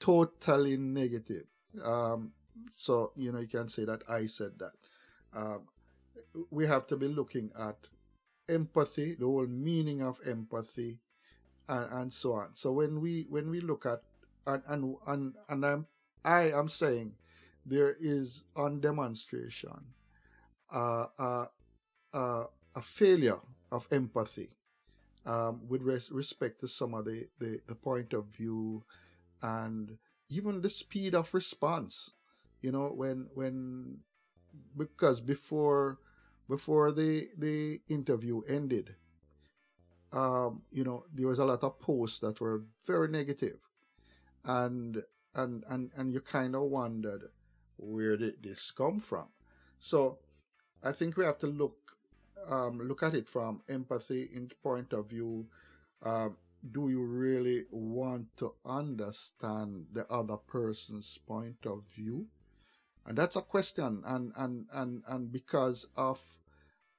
totally 0.00 0.76
negative. 0.76 1.44
Um, 1.82 2.32
so 2.74 3.12
you 3.16 3.32
know 3.32 3.40
you 3.40 3.48
can 3.48 3.68
say 3.68 3.84
that 3.84 4.02
I 4.08 4.26
said 4.26 4.52
that. 4.58 4.72
Um, 5.34 5.68
we 6.50 6.66
have 6.66 6.86
to 6.88 6.96
be 6.96 7.08
looking 7.08 7.50
at 7.58 7.76
empathy, 8.48 9.14
the 9.14 9.26
whole 9.26 9.46
meaning 9.46 10.02
of 10.02 10.20
empathy, 10.26 10.98
and, 11.68 11.92
and 11.92 12.12
so 12.12 12.32
on. 12.32 12.54
So 12.54 12.72
when 12.72 13.00
we 13.00 13.26
when 13.28 13.50
we 13.50 13.60
look 13.60 13.86
at 13.86 14.02
and 14.46 14.62
and 14.68 14.96
and, 15.06 15.34
and 15.48 15.66
I'm 15.66 15.86
I 16.24 16.50
am 16.52 16.68
saying 16.68 17.14
there 17.66 17.96
is 18.00 18.44
on 18.56 18.80
demonstration 18.80 19.94
uh, 20.72 21.06
uh, 21.18 21.46
uh, 22.12 22.44
a 22.74 22.82
failure 22.82 23.40
of 23.72 23.86
empathy 23.90 24.50
um, 25.26 25.60
with 25.68 25.82
res- 25.82 26.10
respect 26.10 26.60
to 26.60 26.68
some 26.68 26.94
of 26.94 27.04
the, 27.04 27.28
the, 27.38 27.60
the 27.68 27.74
point 27.74 28.12
of 28.12 28.26
view 28.26 28.84
and 29.42 29.98
even 30.30 30.62
the 30.62 30.68
speed 30.70 31.14
of 31.14 31.34
response. 31.34 32.12
You 32.60 32.72
know, 32.72 32.88
when 32.88 33.28
when 33.34 33.98
because 34.76 35.20
before 35.20 35.98
before 36.48 36.92
the 36.92 37.28
the 37.36 37.80
interview 37.88 38.42
ended, 38.48 38.94
um, 40.12 40.62
you 40.70 40.84
know, 40.84 41.04
there 41.12 41.26
was 41.28 41.38
a 41.38 41.44
lot 41.44 41.62
of 41.62 41.78
posts 41.78 42.18
that 42.20 42.40
were 42.40 42.64
very 42.86 43.08
negative, 43.08 43.58
and 44.44 45.02
and 45.34 45.64
and 45.68 45.90
and 45.96 46.12
you 46.12 46.20
kind 46.20 46.54
of 46.54 46.62
wondered 46.62 47.24
where 47.76 48.16
did 48.16 48.42
this 48.42 48.70
come 48.70 49.00
from. 49.00 49.26
So, 49.80 50.18
I 50.82 50.92
think 50.92 51.16
we 51.16 51.24
have 51.24 51.38
to 51.40 51.46
look 51.46 51.76
um, 52.48 52.80
look 52.80 53.02
at 53.02 53.14
it 53.14 53.28
from 53.28 53.62
empathy 53.68 54.30
in 54.34 54.50
point 54.62 54.92
of 54.92 55.08
view. 55.10 55.46
Um, 56.02 56.36
do 56.72 56.88
you 56.88 57.04
really 57.04 57.64
want 57.70 58.36
to 58.38 58.54
understand 58.64 59.86
the 59.92 60.06
other 60.08 60.36
person's 60.36 61.18
point 61.26 61.66
of 61.66 61.84
view? 61.94 62.26
And 63.08 63.16
that's 63.16 63.36
a 63.36 63.40
question. 63.40 64.02
And, 64.04 64.32
and, 64.36 64.66
and, 64.70 65.02
and 65.08 65.32
because 65.32 65.86
of, 65.96 66.22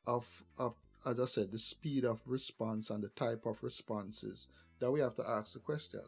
of, 0.07 0.43
of, 0.57 0.73
as 1.05 1.19
I 1.19 1.25
said, 1.25 1.51
the 1.51 1.59
speed 1.59 2.03
of 2.03 2.19
response 2.25 2.89
and 2.89 3.03
the 3.03 3.09
type 3.09 3.45
of 3.45 3.61
responses 3.61 4.47
that 4.79 4.91
we 4.91 5.01
have 5.01 5.15
to 5.17 5.23
ask 5.29 5.53
the 5.53 5.59
question. 5.59 6.01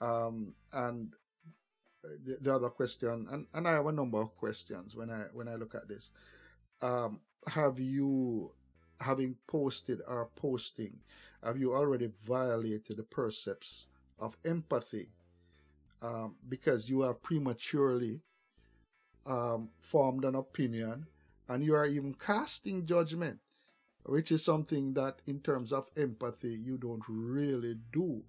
Um, 0.00 0.54
and 0.72 1.12
the, 2.02 2.38
the, 2.40 2.52
other 2.52 2.70
question, 2.70 3.28
and, 3.30 3.46
and 3.54 3.68
I 3.68 3.72
have 3.72 3.86
a 3.86 3.92
number 3.92 4.20
of 4.20 4.34
questions 4.34 4.96
when 4.96 5.10
I, 5.10 5.26
when 5.32 5.46
I 5.46 5.54
look 5.54 5.76
at 5.76 5.86
this. 5.88 6.10
Um, 6.82 7.20
have 7.46 7.78
you, 7.78 8.50
having 9.00 9.36
posted 9.46 10.00
or 10.08 10.28
posting, 10.34 10.96
have 11.44 11.56
you 11.56 11.72
already 11.72 12.10
violated 12.26 12.96
the 12.96 13.04
precepts 13.04 13.86
of 14.18 14.36
empathy 14.44 15.10
um, 16.02 16.34
because 16.48 16.90
you 16.90 17.02
have 17.02 17.22
prematurely 17.22 18.22
um, 19.26 19.70
formed 19.78 20.24
an 20.24 20.34
opinion 20.34 21.06
and 21.50 21.64
you 21.64 21.74
are 21.74 21.84
even 21.86 22.14
casting 22.14 22.86
judgment, 22.86 23.40
which 24.04 24.30
is 24.30 24.44
something 24.44 24.94
that, 24.94 25.16
in 25.26 25.40
terms 25.40 25.72
of 25.72 25.90
empathy, 25.96 26.54
you 26.54 26.78
don't 26.78 27.02
really 27.08 27.76
do. 27.92 28.22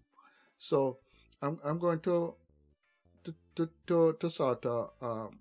So, 0.57 0.97
I'm 1.41 1.59
I'm 1.63 1.77
going 1.77 1.99
to 2.01 2.33
to 3.23 3.35
to 3.55 3.69
to, 3.87 4.17
to 4.19 4.29
sort 4.29 4.65
of 4.65 4.89
um, 5.01 5.39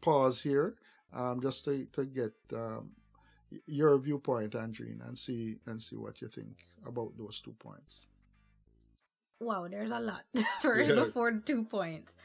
pause 0.00 0.42
here, 0.42 0.74
um, 1.12 1.40
just 1.40 1.64
to 1.66 1.86
to 1.92 2.04
get 2.04 2.34
um, 2.52 2.90
your 3.66 3.96
viewpoint, 3.98 4.54
Andreen, 4.54 5.06
and 5.06 5.16
see 5.16 5.58
and 5.66 5.80
see 5.80 5.96
what 5.96 6.20
you 6.20 6.26
think 6.26 6.66
about 6.84 7.16
those 7.16 7.40
two 7.40 7.54
points. 7.60 8.00
Wow, 9.38 9.68
there's 9.70 9.92
a 9.92 10.00
lot 10.00 10.24
first 10.62 10.90
yeah. 10.90 10.96
before 10.96 11.32
two 11.32 11.64
points. 11.64 12.16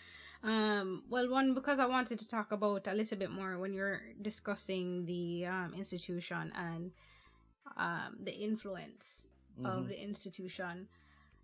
Um, 0.46 1.04
well, 1.10 1.28
one 1.28 1.56
because 1.56 1.80
I 1.80 1.88
wanted 1.88 2.20
to 2.20 2.28
talk 2.28 2.52
about 2.52 2.88
a 2.88 2.94
little 2.94 3.18
bit 3.18 3.32
more 3.32 3.58
when 3.58 3.74
you're 3.74 4.02
discussing 4.22 5.06
the 5.06 5.48
um, 5.48 5.74
institution 5.76 6.52
and 6.56 6.92
um, 7.78 8.18
the 8.24 8.32
influence 8.32 9.28
mm-hmm. 9.60 9.66
of 9.66 9.88
the 9.88 10.00
institution, 10.00 10.88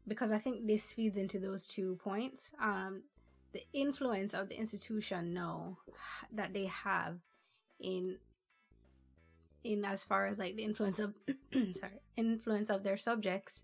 because 0.08 0.32
I 0.32 0.38
think 0.38 0.68
this 0.68 0.94
feeds 0.94 1.18
into 1.18 1.40
those 1.40 1.66
two 1.66 1.98
points. 2.04 2.52
Um, 2.62 3.04
the 3.54 3.64
influence 3.74 4.36
of 4.36 4.50
the 4.50 4.58
institution 4.58 5.34
now 5.34 5.80
that 6.32 6.54
they 6.54 6.66
have 6.66 7.18
in 7.80 8.18
in 9.64 9.84
as 9.84 10.04
far 10.04 10.28
as 10.28 10.40
like 10.40 10.56
the 10.56 10.64
influence 10.64 11.00
of 11.00 11.14
sorry 11.76 12.00
influence 12.16 12.70
of 12.70 12.84
their 12.84 12.98
subjects 12.98 13.62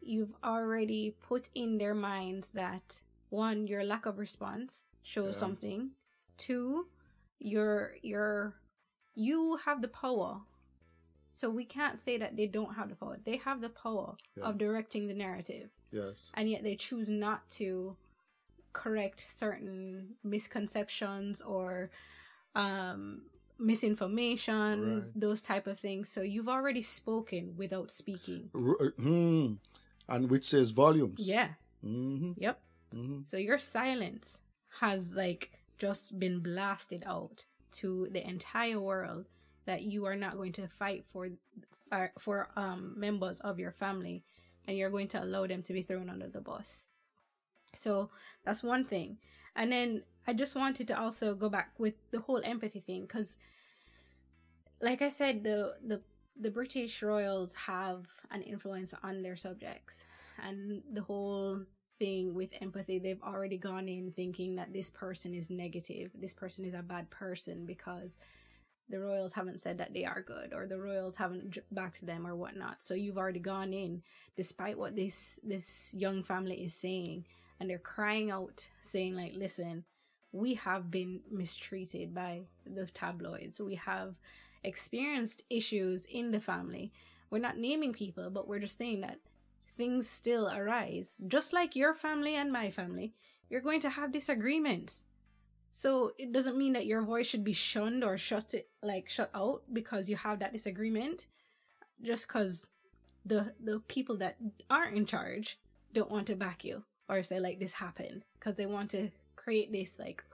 you've 0.00 0.34
already 0.42 1.14
put 1.20 1.48
in 1.54 1.78
their 1.78 1.94
minds 1.94 2.50
that 2.52 3.02
one 3.30 3.66
your 3.66 3.84
lack 3.84 4.06
of 4.06 4.18
response 4.18 4.84
shows 5.02 5.34
yeah. 5.34 5.40
something 5.40 5.90
two 6.36 6.86
your 7.38 7.94
your 8.02 8.54
you 9.14 9.58
have 9.64 9.82
the 9.82 9.88
power 9.88 10.40
so 11.32 11.48
we 11.50 11.64
can't 11.64 11.98
say 11.98 12.18
that 12.18 12.36
they 12.36 12.46
don't 12.46 12.74
have 12.74 12.88
the 12.88 12.96
power 12.96 13.18
they 13.24 13.36
have 13.36 13.60
the 13.60 13.68
power 13.68 14.14
yeah. 14.36 14.44
of 14.44 14.58
directing 14.58 15.06
the 15.06 15.14
narrative 15.14 15.70
yes 15.90 16.16
and 16.34 16.50
yet 16.50 16.62
they 16.62 16.76
choose 16.76 17.08
not 17.08 17.48
to 17.50 17.96
correct 18.72 19.26
certain 19.30 20.14
misconceptions 20.22 21.40
or 21.40 21.90
um 22.54 23.22
misinformation, 23.58 24.94
right. 24.94 25.20
those 25.20 25.42
type 25.42 25.66
of 25.66 25.78
things. 25.78 26.08
So 26.08 26.22
you've 26.22 26.48
already 26.48 26.82
spoken 26.82 27.54
without 27.56 27.90
speaking. 27.90 28.50
Mm-hmm. 28.54 29.54
And 30.08 30.30
which 30.30 30.46
says 30.46 30.70
volumes. 30.70 31.20
Yeah. 31.26 31.48
Mm-hmm. 31.84 32.32
Yep. 32.36 32.60
Mm-hmm. 32.94 33.20
So 33.26 33.36
your 33.36 33.58
silence 33.58 34.38
has 34.80 35.14
like 35.14 35.50
just 35.78 36.18
been 36.18 36.40
blasted 36.40 37.04
out 37.06 37.44
to 37.70 38.08
the 38.10 38.26
entire 38.26 38.80
world 38.80 39.26
that 39.66 39.82
you 39.82 40.06
are 40.06 40.16
not 40.16 40.36
going 40.36 40.52
to 40.52 40.68
fight 40.68 41.04
for 41.12 41.28
uh, 41.92 42.08
for 42.18 42.48
um 42.56 42.94
members 42.96 43.40
of 43.40 43.58
your 43.58 43.72
family 43.72 44.24
and 44.66 44.76
you're 44.76 44.90
going 44.90 45.08
to 45.08 45.22
allow 45.22 45.46
them 45.46 45.62
to 45.62 45.72
be 45.72 45.82
thrown 45.82 46.10
under 46.10 46.28
the 46.28 46.40
bus. 46.40 46.88
So 47.74 48.10
that's 48.44 48.62
one 48.62 48.84
thing. 48.84 49.18
And 49.56 49.72
then 49.72 50.02
I 50.26 50.34
just 50.34 50.54
wanted 50.54 50.86
to 50.88 51.00
also 51.00 51.34
go 51.34 51.48
back 51.48 51.72
with 51.78 51.94
the 52.10 52.20
whole 52.20 52.42
empathy 52.44 52.80
thing 52.80 53.02
because, 53.02 53.38
like 54.80 55.00
I 55.02 55.08
said, 55.08 55.42
the 55.42 55.74
the 55.84 56.02
the 56.38 56.50
British 56.50 57.02
royals 57.02 57.54
have 57.66 58.06
an 58.30 58.42
influence 58.42 58.94
on 59.02 59.22
their 59.22 59.36
subjects, 59.36 60.04
and 60.38 60.82
the 60.92 61.02
whole 61.02 61.64
thing 61.98 62.34
with 62.34 62.50
empathy, 62.60 62.98
they've 62.98 63.22
already 63.22 63.58
gone 63.58 63.88
in 63.88 64.12
thinking 64.12 64.56
that 64.56 64.72
this 64.72 64.90
person 64.90 65.34
is 65.34 65.50
negative, 65.50 66.10
this 66.14 66.34
person 66.34 66.64
is 66.64 66.74
a 66.74 66.82
bad 66.82 67.10
person 67.10 67.66
because 67.66 68.16
the 68.90 69.00
royals 69.00 69.34
haven't 69.34 69.60
said 69.60 69.78
that 69.78 69.92
they 69.92 70.04
are 70.04 70.22
good 70.22 70.52
or 70.54 70.66
the 70.66 70.80
royals 70.80 71.16
haven't 71.16 71.58
backed 71.70 72.04
them 72.04 72.26
or 72.26 72.34
whatnot. 72.34 72.82
So 72.82 72.94
you've 72.94 73.18
already 73.18 73.40
gone 73.40 73.72
in, 73.72 74.02
despite 74.36 74.78
what 74.78 74.96
this 74.96 75.38
this 75.44 75.92
young 75.94 76.22
family 76.22 76.64
is 76.64 76.74
saying, 76.74 77.26
and 77.60 77.68
they're 77.68 77.78
crying 77.78 78.30
out, 78.30 78.66
saying 78.80 79.14
like, 79.14 79.34
"Listen." 79.34 79.84
we 80.32 80.54
have 80.54 80.90
been 80.90 81.20
mistreated 81.30 82.14
by 82.14 82.42
the 82.66 82.86
tabloids. 82.86 83.60
We 83.60 83.76
have 83.76 84.14
experienced 84.62 85.42
issues 85.48 86.06
in 86.06 86.30
the 86.30 86.40
family. 86.40 86.92
We're 87.30 87.38
not 87.38 87.58
naming 87.58 87.92
people, 87.92 88.30
but 88.30 88.48
we're 88.48 88.58
just 88.58 88.78
saying 88.78 89.02
that 89.02 89.18
things 89.78 90.06
still 90.06 90.50
arise. 90.50 91.14
Just 91.26 91.54
like 91.54 91.74
your 91.74 91.94
family 91.94 92.34
and 92.34 92.52
my 92.52 92.70
family, 92.70 93.14
you're 93.48 93.62
going 93.62 93.80
to 93.80 93.90
have 93.90 94.12
disagreements. 94.12 95.04
So 95.72 96.12
it 96.18 96.32
doesn't 96.32 96.58
mean 96.58 96.72
that 96.74 96.86
your 96.86 97.02
voice 97.02 97.26
should 97.26 97.44
be 97.44 97.52
shunned 97.54 98.04
or 98.04 98.18
shut 98.18 98.52
it 98.52 98.68
like 98.82 99.08
shut 99.08 99.30
out 99.34 99.62
because 99.72 100.10
you 100.10 100.16
have 100.16 100.40
that 100.40 100.52
disagreement. 100.52 101.26
Just 102.02 102.26
because 102.26 102.66
the 103.24 103.54
the 103.62 103.80
people 103.88 104.16
that 104.18 104.36
aren't 104.68 104.96
in 104.96 105.06
charge 105.06 105.58
don't 105.94 106.10
want 106.10 106.26
to 106.26 106.34
back 106.34 106.64
you 106.64 106.84
or 107.08 107.22
say 107.22 107.40
like 107.40 107.60
this 107.60 107.74
happened 107.74 108.24
because 108.38 108.56
they 108.56 108.66
want 108.66 108.90
to 108.90 109.10
create 109.36 109.72
this 109.72 109.98
like 109.98 110.24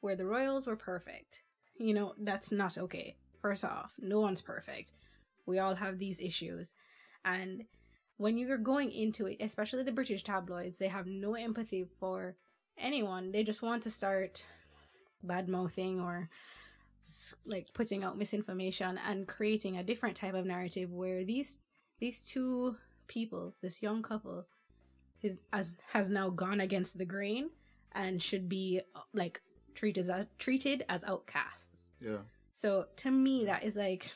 where 0.00 0.16
the 0.16 0.26
royals 0.26 0.66
were 0.66 0.76
perfect. 0.76 1.42
You 1.76 1.94
know, 1.94 2.14
that's 2.18 2.50
not 2.50 2.78
okay. 2.78 3.16
First 3.40 3.64
off, 3.64 3.92
no 3.98 4.20
one's 4.20 4.40
perfect. 4.40 4.92
We 5.46 5.58
all 5.58 5.76
have 5.76 5.98
these 5.98 6.20
issues. 6.20 6.74
And 7.24 7.64
when 8.18 8.36
you're 8.36 8.58
going 8.58 8.92
into 8.92 9.26
it, 9.26 9.38
especially 9.40 9.82
the 9.82 9.92
British 9.92 10.22
tabloids, 10.22 10.78
they 10.78 10.88
have 10.88 11.06
no 11.06 11.34
empathy 11.34 11.86
for 11.98 12.36
anyone. 12.76 13.32
They 13.32 13.42
just 13.42 13.62
want 13.62 13.82
to 13.84 13.90
start 13.90 14.44
bad 15.22 15.48
mouthing 15.48 16.00
or 16.00 16.28
like 17.46 17.68
putting 17.72 18.04
out 18.04 18.18
misinformation 18.18 18.98
and 18.98 19.26
creating 19.26 19.78
a 19.78 19.82
different 19.82 20.16
type 20.16 20.34
of 20.34 20.44
narrative 20.44 20.92
where 20.92 21.24
these 21.24 21.58
these 22.00 22.20
two 22.20 22.76
people, 23.06 23.54
this 23.62 23.82
young 23.82 24.02
couple, 24.02 24.46
is 25.22 25.40
as 25.52 25.74
has 25.92 26.10
now 26.10 26.28
gone 26.28 26.60
against 26.60 26.98
the 26.98 27.04
grain 27.04 27.50
and 27.92 28.22
should 28.22 28.48
be 28.48 28.80
uh, 28.94 29.00
like 29.14 29.40
treated 29.74 30.10
as 30.10 30.26
treated 30.38 30.84
as 30.88 31.02
outcasts. 31.04 31.92
Yeah. 32.00 32.18
So 32.52 32.86
to 32.96 33.10
me, 33.10 33.44
that 33.46 33.62
is 33.62 33.76
like, 33.76 34.10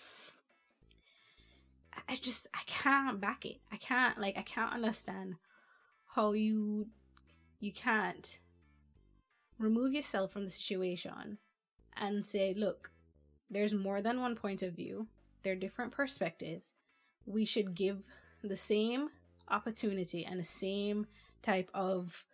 I 2.08 2.16
just 2.16 2.46
I 2.54 2.60
can't 2.66 3.20
back 3.20 3.44
it. 3.44 3.58
I 3.70 3.76
can't 3.76 4.18
like 4.18 4.36
I 4.36 4.42
can't 4.42 4.72
understand 4.72 5.36
how 6.14 6.32
you 6.32 6.88
you 7.60 7.72
can't 7.72 8.38
remove 9.58 9.92
yourself 9.92 10.32
from 10.32 10.44
the 10.44 10.50
situation 10.50 11.38
and 11.96 12.26
say, 12.26 12.54
look, 12.56 12.90
there's 13.50 13.72
more 13.74 14.02
than 14.02 14.20
one 14.20 14.34
point 14.34 14.62
of 14.62 14.74
view. 14.74 15.06
There 15.42 15.52
are 15.52 15.56
different 15.56 15.92
perspectives. 15.92 16.72
We 17.26 17.44
should 17.44 17.74
give 17.74 18.02
the 18.42 18.56
same 18.56 19.10
opportunity 19.48 20.24
and 20.24 20.40
the 20.40 20.44
same 20.44 21.06
type 21.42 21.70
of 21.74 22.24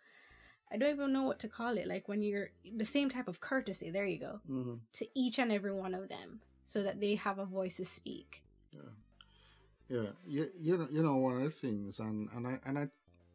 I 0.71 0.77
don't 0.77 0.93
even 0.93 1.13
know 1.13 1.23
what 1.23 1.39
to 1.39 1.47
call 1.47 1.77
it. 1.77 1.87
Like 1.87 2.07
when 2.07 2.21
you're 2.21 2.51
the 2.77 2.85
same 2.85 3.09
type 3.09 3.27
of 3.27 3.39
courtesy. 3.39 3.89
There 3.89 4.05
you 4.05 4.19
go 4.19 4.39
hmm 4.47 4.75
to 4.93 5.05
each 5.13 5.37
and 5.37 5.51
every 5.51 5.71
one 5.71 5.93
of 5.93 6.09
them, 6.09 6.41
so 6.65 6.81
that 6.81 6.99
they 6.99 7.13
have 7.15 7.37
a 7.37 7.45
voice 7.45 7.77
to 7.77 7.85
speak. 7.85 8.43
Yeah. 9.89 10.11
You, 10.27 10.47
you 10.59 10.77
know, 10.77 10.87
you 10.91 11.03
know, 11.03 11.15
one 11.15 11.37
of 11.37 11.43
the 11.43 11.49
things, 11.49 11.99
and 11.99 12.29
and 12.35 12.47
I 12.47 12.59
and 12.65 12.77
I 12.79 12.87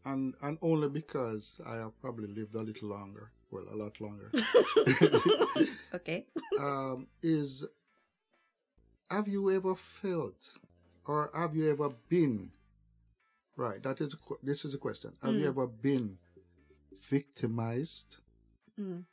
and 0.05 0.35
and 0.43 0.59
only 0.63 0.89
because 0.89 1.61
I 1.67 1.77
have 1.77 2.01
probably 2.01 2.29
lived 2.29 2.55
a 2.55 2.63
little 2.63 2.89
longer, 2.89 3.31
well, 3.51 3.65
a 3.73 3.77
lot 3.77 4.01
longer, 4.01 4.31
Okay. 5.95 6.27
um, 6.59 7.09
is 7.23 7.65
have 9.11 9.29
you 9.29 9.51
ever 9.51 9.75
felt, 9.75 10.59
or 11.07 11.31
have 11.35 11.55
you 11.55 11.71
ever 11.71 11.91
been? 12.09 12.51
Right. 13.57 13.83
That 13.83 14.01
is 14.01 14.15
a 14.15 14.19
this 14.43 14.65
is 14.65 14.75
a 14.75 14.79
question. 14.79 15.13
Have 15.23 15.35
you 15.37 15.45
Mm. 15.47 15.49
ever 15.49 15.67
been 15.67 16.19
victimized? 17.09 18.19
Mm. 18.81 19.05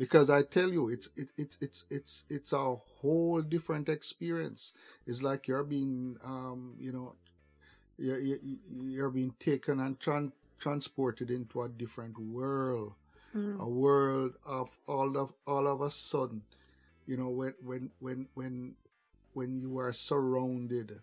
Because 0.00 0.30
I 0.30 0.42
tell 0.42 0.70
you, 0.72 0.90
it's 0.90 1.10
it, 1.16 1.28
it's 1.38 1.58
it's 1.62 1.86
it's 1.90 2.24
it's 2.30 2.52
a 2.54 2.76
whole 2.76 3.42
different 3.42 3.88
experience. 3.90 4.74
It's 5.06 5.22
like 5.22 5.48
you're 5.48 5.64
being, 5.64 6.18
um, 6.24 6.76
you 6.80 6.92
know, 6.92 7.16
you're 7.98 8.38
you're, 8.72 9.10
being 9.10 9.34
taken 9.40 9.80
and 9.80 9.98
tran- 10.00 10.32
transported 10.60 11.30
into 11.30 11.62
a 11.62 11.68
different 11.68 12.18
world, 12.18 12.94
Mm. 13.36 13.60
a 13.60 13.68
world 13.68 14.34
of 14.46 14.76
all 14.88 15.16
of 15.18 15.32
all 15.46 15.68
of 15.68 15.82
a 15.82 15.90
sudden, 15.90 16.42
you 17.06 17.16
know, 17.16 17.30
when 17.30 17.54
when 17.62 17.90
when 18.00 18.28
when 18.34 18.76
when 19.34 19.60
you 19.60 19.78
are 19.78 19.92
surrounded, 19.92 21.00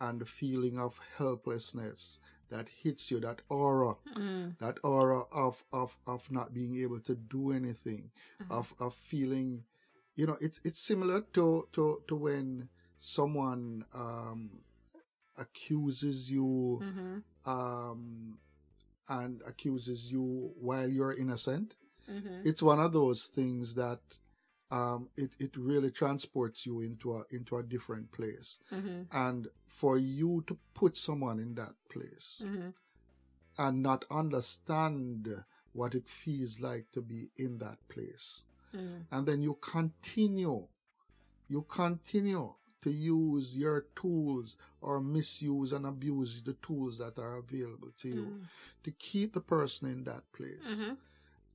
and 0.00 0.20
the 0.20 0.26
feeling 0.26 0.78
of 0.78 1.00
helplessness 1.18 2.18
that 2.52 2.68
hits 2.82 3.10
you, 3.10 3.18
that 3.20 3.40
aura 3.48 3.94
Mm. 4.16 4.56
that 4.60 4.78
aura 4.84 5.22
of 5.32 5.64
of 5.72 5.98
of 6.06 6.30
not 6.30 6.52
being 6.54 6.74
able 6.84 7.00
to 7.00 7.14
do 7.16 7.50
anything 7.52 8.10
Mhm. 8.40 8.50
of 8.50 8.74
of 8.78 8.94
feeling 8.94 9.64
you 10.14 10.26
know 10.26 10.36
it's 10.40 10.60
it's 10.64 10.78
similar 10.78 11.22
to 11.32 11.66
to 11.72 12.02
to 12.08 12.14
when 12.16 12.68
someone 12.98 13.84
um 13.94 14.60
accuses 15.38 16.30
you 16.30 16.82
Mhm. 16.82 17.22
um 17.46 18.38
and 19.08 19.42
accuses 19.46 20.12
you 20.12 20.52
while 20.60 20.88
you're 20.88 21.16
innocent 21.16 21.74
Mhm. 22.08 22.46
it's 22.46 22.62
one 22.62 22.78
of 22.80 22.92
those 22.92 23.26
things 23.28 23.74
that 23.74 24.00
um 24.72 25.08
it 25.16 25.32
it 25.38 25.54
really 25.56 25.90
transports 25.90 26.64
you 26.66 26.80
into 26.80 27.12
a 27.14 27.22
into 27.30 27.56
a 27.58 27.62
different 27.62 28.10
place 28.10 28.58
Mhm. 28.70 29.06
and 29.12 29.48
for 29.68 29.98
you 29.98 30.42
to 30.46 30.56
put 30.74 30.96
someone 30.96 31.38
in 31.38 31.54
that 31.54 31.74
place 31.90 32.40
Mhm. 32.44 32.72
and 33.58 33.82
not 33.82 34.04
understand 34.10 35.44
what 35.74 35.94
it 35.94 36.08
feels 36.08 36.58
like 36.60 36.90
to 36.92 37.00
be 37.02 37.30
in 37.36 37.58
that 37.58 37.78
place. 37.88 38.44
Mhm. 38.72 39.06
And 39.10 39.26
then 39.28 39.42
you 39.42 39.54
continue, 39.60 40.68
you 41.48 41.62
continue 41.62 42.54
to 42.82 42.90
use 42.90 43.56
your 43.56 43.82
tools 43.94 44.56
or 44.80 45.00
misuse 45.00 45.72
and 45.72 45.86
abuse 45.86 46.42
the 46.42 46.54
tools 46.54 46.98
that 46.98 47.18
are 47.18 47.36
available 47.36 47.92
to 48.02 48.08
you 48.08 48.24
Mhm. 48.26 48.46
to 48.84 48.90
keep 48.92 49.32
the 49.34 49.40
person 49.40 49.88
in 49.90 50.04
that 50.04 50.24
place. 50.32 50.66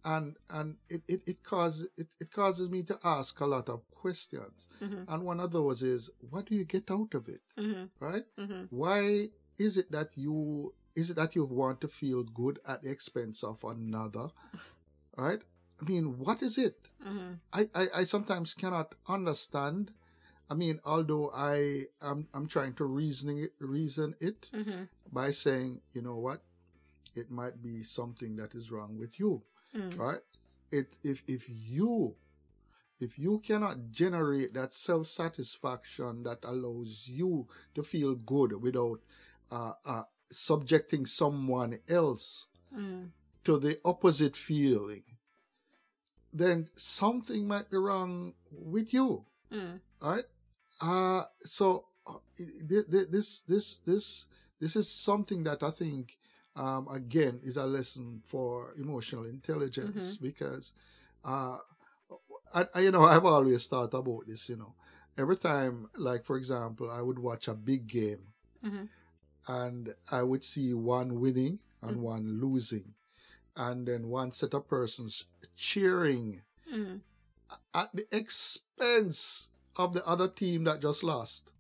And 0.06 0.38
and 0.50 0.78
it, 0.90 1.02
it, 1.08 1.22
it 1.26 1.44
causes 1.44 1.88
it, 1.98 2.08
it 2.20 2.32
causes 2.32 2.70
me 2.70 2.84
to 2.84 2.98
ask 3.04 3.40
a 3.42 3.46
lot 3.46 3.68
of 3.70 3.82
questions. 3.92 4.68
Mhm. 4.82 5.06
And 5.08 5.24
one 5.26 5.40
of 5.40 5.52
those 5.52 5.84
is 5.84 6.10
what 6.30 6.46
do 6.46 6.56
you 6.56 6.64
get 6.66 6.90
out 6.92 7.14
of 7.14 7.28
it? 7.28 7.42
Mhm. 7.58 7.90
Right? 8.00 8.26
Mhm. 8.38 8.68
why 8.70 9.30
is 9.58 9.78
it 9.78 9.92
that 9.92 10.16
you 10.18 10.74
is 10.96 11.10
it 11.10 11.16
that 11.16 11.36
you 11.36 11.44
want 11.46 11.82
to 11.82 11.88
feel 11.88 12.24
good 12.24 12.60
at 12.66 12.82
the 12.84 12.90
expense 12.90 13.44
of 13.44 13.64
another 13.64 14.30
right 15.18 15.42
i 15.82 15.86
mean 15.90 16.18
what 16.20 16.42
is 16.44 16.58
it 16.58 16.88
Mhm. 17.04 17.40
i 17.54 17.70
i, 17.76 17.88
I 18.02 18.04
sometimes 18.04 18.54
cannot 18.54 18.96
understand 19.08 19.92
i 20.50 20.54
mean 20.54 20.80
although 20.86 21.32
i 21.34 21.86
am 22.02 22.28
i'm 22.34 22.48
trying 22.48 22.74
to 22.76 22.86
reasoning 22.86 23.40
it 23.40 23.54
reason 23.60 24.16
it 24.20 24.48
Mhm. 24.54 24.88
by 25.12 25.32
saying 25.32 25.82
you 25.94 26.02
know 26.02 26.18
what 26.18 26.44
it 27.16 27.32
might 27.32 27.62
be 27.62 27.84
something 27.84 28.36
that 28.38 28.54
is 28.56 28.72
wrong 28.72 28.98
with 28.98 29.20
you 29.20 29.44
Mhm. 29.74 29.98
right 29.98 30.22
it 30.72 30.98
if 31.04 31.24
if 31.28 31.48
you 31.50 32.16
if 33.00 33.18
you 33.20 33.40
cannot 33.40 33.92
generate 33.92 34.54
that 34.54 34.74
self 34.74 35.08
satisfaction 35.08 36.24
that 36.24 36.40
allows 36.44 37.08
you 37.08 37.48
to 37.76 37.84
feel 37.84 38.16
good 38.16 38.62
without 38.62 39.02
uh, 39.52 39.74
uh, 39.86 40.04
subjecting 40.32 41.06
someone 41.06 41.80
else 41.90 42.48
Mhm. 42.74 43.12
to 43.46 43.58
the 43.60 43.80
opposite 43.86 44.36
feeling, 44.38 45.04
then 46.34 46.70
something 46.76 47.48
might 47.48 47.70
be 47.70 47.78
wrong 47.78 48.34
with 48.52 48.94
you, 48.94 49.26
Mhm. 49.52 49.80
right? 50.02 50.26
Uh, 50.82 51.24
so 51.42 51.88
uh, 52.06 52.20
thi- 52.36 52.84
thi- 52.84 53.06
this 53.10 53.42
this 53.42 53.78
this 53.80 54.26
this 54.60 54.76
is 54.76 54.90
something 54.90 55.44
that 55.44 55.64
I 55.64 55.72
think 55.72 56.18
um, 56.58 56.88
again 56.90 57.40
is 57.44 57.58
a 57.58 57.66
lesson 57.66 58.22
for 58.26 58.74
emotional 58.78 59.26
intelligence 59.26 60.18
because 60.22 60.74
uh, 61.24 61.58
I, 62.54 62.66
I, 62.76 62.80
you 62.82 62.92
know 62.92 63.04
I've 63.04 63.26
always 63.26 63.68
thought 63.68 63.94
about 63.94 64.28
this. 64.28 64.50
You 64.50 64.58
know, 64.58 64.74
every 65.18 65.38
time, 65.38 65.90
like 65.98 66.26
for 66.26 66.38
example, 66.38 66.90
I 66.92 67.02
would 67.02 67.20
watch 67.20 67.48
a 67.48 67.54
big 67.54 67.88
game 67.88 68.34
Mhm. 68.64 68.90
and 69.48 69.96
I 70.12 70.24
would 70.24 70.44
see 70.44 70.74
one 70.74 71.20
winning 71.20 71.60
and 71.82 71.98
Mhm. 71.98 72.02
one 72.02 72.40
losing, 72.42 72.96
and 73.56 73.88
then 73.88 74.10
one 74.10 74.32
set 74.32 74.54
of 74.54 74.68
persons 74.68 75.26
cheering 75.56 76.42
Mhm. 76.72 77.02
at 77.74 77.90
the 77.94 78.08
expense 78.16 79.50
of 79.78 79.94
the 79.94 80.06
other 80.08 80.28
team 80.28 80.64
that 80.66 80.82
just 80.82 81.04
lost. 81.04 81.52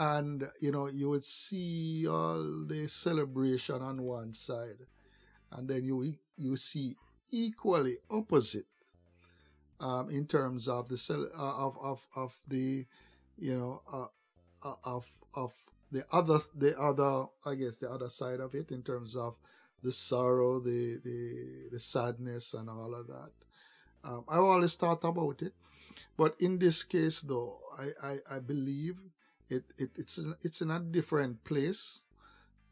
And 0.00 0.48
you 0.60 0.72
know, 0.72 0.86
you 0.88 1.10
would 1.10 1.24
see 1.24 2.08
all 2.08 2.64
the 2.66 2.88
celebration 2.88 3.82
on 3.82 4.02
one 4.02 4.32
side, 4.32 4.86
and 5.52 5.68
then 5.68 5.84
you 5.84 6.16
you 6.36 6.56
see 6.56 6.96
equally 7.30 7.98
opposite 8.10 8.66
um, 9.80 10.10
in 10.10 10.26
terms 10.26 10.68
of 10.68 10.88
the 10.88 10.96
cel- 10.96 11.30
uh, 11.36 11.66
of 11.66 11.76
of 11.82 12.06
of 12.16 12.40
the 12.48 12.86
you 13.38 13.58
know 13.58 13.82
uh, 13.92 14.68
uh, 14.68 14.76
of 14.84 15.06
of 15.34 15.54
the 15.92 16.04
other 16.12 16.38
the 16.56 16.78
other 16.78 17.26
I 17.46 17.54
guess 17.56 17.78
the 17.78 17.90
other 17.90 18.08
side 18.08 18.40
of 18.40 18.54
it 18.54 18.70
in 18.70 18.82
terms 18.82 19.16
of 19.16 19.36
the 19.82 19.92
sorrow, 19.92 20.60
the 20.60 21.00
the 21.02 21.68
the 21.72 21.80
sadness, 21.80 22.54
and 22.54 22.68
all 22.70 22.94
of 22.94 23.06
that. 23.08 23.32
Um, 24.04 24.24
I've 24.28 24.42
always 24.44 24.76
thought 24.76 25.04
about 25.04 25.42
it, 25.42 25.54
but 26.16 26.36
in 26.40 26.58
this 26.58 26.82
case, 26.84 27.20
though, 27.20 27.60
I 27.78 27.88
I, 28.12 28.36
I 28.36 28.38
believe 28.40 28.96
it, 29.50 29.64
it 29.78 29.90
it's 29.96 30.18
in, 30.18 30.34
it's 30.42 30.62
in 30.62 30.70
a 30.70 30.80
different 30.80 31.44
place 31.44 32.02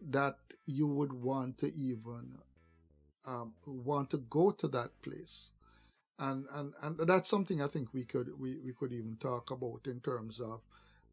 that 0.01 0.37
you 0.67 0.87
would 0.87 1.12
want 1.12 1.59
to 1.59 1.75
even 1.75 2.38
um, 3.27 3.55
want 3.67 4.11
to 4.11 4.19
go 4.19 4.51
to 4.53 4.69
that 4.69 4.91
place. 5.03 5.51
And 6.19 6.47
and 6.53 6.75
and 6.83 6.99
that's 7.09 7.29
something 7.31 7.62
I 7.62 7.69
think 7.69 7.95
we 7.95 8.05
could 8.05 8.38
we, 8.41 8.59
we 8.64 8.73
could 8.73 8.93
even 8.93 9.17
talk 9.21 9.51
about 9.51 9.83
in 9.87 10.01
terms 10.01 10.41
of 10.41 10.62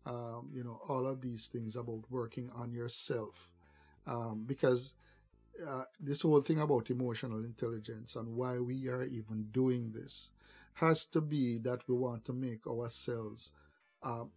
um, 0.05 0.51
you 0.53 0.63
know 0.63 0.81
all 0.89 1.07
of 1.07 1.21
these 1.21 1.47
things 1.47 1.75
about 1.75 2.03
working 2.09 2.49
on 2.55 2.73
yourself. 2.73 3.51
Um, 4.07 4.45
because 4.47 4.93
uh, 5.67 5.83
this 5.99 6.21
whole 6.21 6.41
thing 6.41 6.59
about 6.59 6.89
emotional 6.89 7.43
intelligence 7.43 8.15
and 8.15 8.35
why 8.35 8.59
we 8.59 8.87
are 8.89 9.03
even 9.03 9.47
doing 9.51 9.91
this 9.91 10.29
has 10.75 11.05
to 11.07 11.21
be 11.21 11.57
that 11.59 11.79
we 11.87 11.95
want 11.95 12.25
to 12.25 12.33
make 12.33 12.67
ourselves 12.67 13.51
um, 14.03 14.31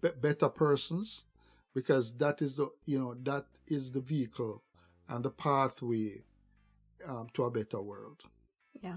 better 0.00 0.48
persons 0.48 1.24
because 1.74 2.16
that 2.18 2.42
is 2.42 2.56
the 2.56 2.68
you 2.84 2.98
know 2.98 3.14
that 3.22 3.46
is 3.66 3.92
the 3.92 4.00
vehicle 4.00 4.62
and 5.08 5.24
the 5.24 5.30
pathway 5.30 6.22
um, 7.06 7.28
to 7.34 7.44
a 7.44 7.50
better 7.50 7.80
world. 7.80 8.22
Yeah. 8.80 8.96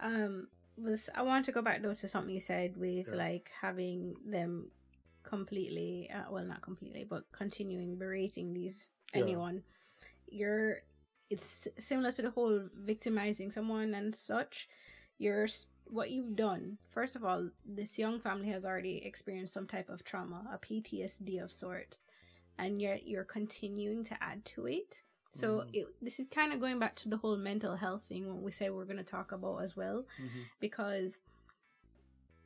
Um, 0.00 0.48
was 0.76 1.08
I 1.14 1.22
want 1.22 1.44
to 1.46 1.52
go 1.52 1.62
back 1.62 1.82
though 1.82 1.94
to 1.94 2.08
something 2.08 2.34
you 2.34 2.40
said 2.40 2.76
with 2.76 3.08
Yeah. 3.08 3.14
like 3.14 3.50
having 3.60 4.14
them 4.24 4.70
completely, 5.22 6.10
uh, 6.14 6.30
well, 6.30 6.44
not 6.44 6.62
completely, 6.62 7.04
but 7.04 7.24
continuing 7.32 7.96
berating 7.98 8.54
these 8.54 8.90
Yeah. 9.14 9.22
anyone. 9.22 9.62
You're, 10.26 10.82
it's 11.30 11.68
similar 11.78 12.12
to 12.12 12.22
the 12.22 12.30
whole 12.30 12.68
victimizing 12.74 13.50
someone 13.50 13.94
and 13.94 14.14
such. 14.14 14.68
You're 15.18 15.48
what 15.90 16.10
you've 16.10 16.36
done. 16.36 16.78
First 16.90 17.16
of 17.16 17.24
all, 17.24 17.50
this 17.64 17.98
young 17.98 18.20
family 18.20 18.48
has 18.48 18.64
already 18.64 18.98
experienced 19.04 19.52
some 19.54 19.66
type 19.66 19.88
of 19.88 20.04
trauma, 20.04 20.44
a 20.52 20.58
PTSD 20.58 21.42
of 21.42 21.50
sorts, 21.52 22.04
and 22.58 22.80
yet 22.80 23.06
you're 23.06 23.24
continuing 23.24 24.04
to 24.04 24.22
add 24.22 24.44
to 24.46 24.66
it. 24.66 25.02
So 25.34 25.60
Mhm. 25.60 25.70
it, 25.74 25.86
this 26.02 26.18
is 26.18 26.26
kind 26.30 26.52
of 26.52 26.60
going 26.60 26.78
back 26.78 26.96
to 26.96 27.08
the 27.08 27.18
whole 27.18 27.36
mental 27.36 27.76
health 27.76 28.04
thing 28.08 28.26
what 28.26 28.42
we 28.42 28.50
say 28.50 28.70
we're 28.70 28.84
going 28.86 28.96
to 28.96 29.04
talk 29.04 29.30
about 29.30 29.58
as 29.62 29.76
well 29.76 30.06
because 30.60 31.20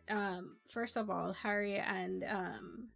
um 0.08 0.56
first 0.68 0.96
of 0.96 1.08
all 1.08 1.32
Harry 1.32 1.76
and 1.78 2.24
um 2.24 2.88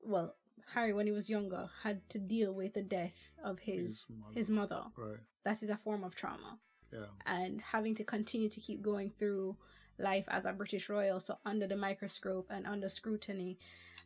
well 0.00 0.36
Harry 0.74 0.92
when 0.92 1.06
he 1.06 1.12
was 1.12 1.28
younger 1.28 1.68
had 1.82 2.08
to 2.10 2.18
deal 2.18 2.52
with 2.52 2.74
the 2.74 2.82
death 2.82 3.16
of 3.42 3.58
his 3.58 4.04
mother. 4.08 4.32
his 4.34 4.48
mother 4.48 4.82
right. 4.96 5.18
that 5.44 5.62
is 5.62 5.68
a 5.70 5.76
form 5.76 6.04
of 6.04 6.14
trauma 6.14 6.58
Yeah. 6.92 7.06
and 7.26 7.60
having 7.60 7.94
to 7.96 8.04
continue 8.04 8.48
to 8.48 8.60
keep 8.60 8.80
going 8.80 9.10
through 9.18 9.56
life 9.98 10.24
as 10.28 10.44
a 10.44 10.52
British 10.52 10.88
royal, 10.88 11.20
so 11.20 11.38
under 11.44 11.66
the 11.66 11.76
microscope 11.76 12.46
and 12.50 12.66
under 12.66 12.88
scrutiny, 12.88 13.58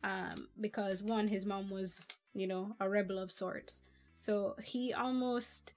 um, 0.04 0.48
because 0.60 1.02
one, 1.02 1.28
his 1.28 1.46
mom 1.46 1.70
was, 1.70 2.04
you 2.34 2.46
know, 2.46 2.76
a 2.80 2.88
rebel 2.88 3.18
of 3.18 3.32
sorts. 3.32 3.82
So 4.18 4.56
he 4.62 4.92
almost, 4.92 5.72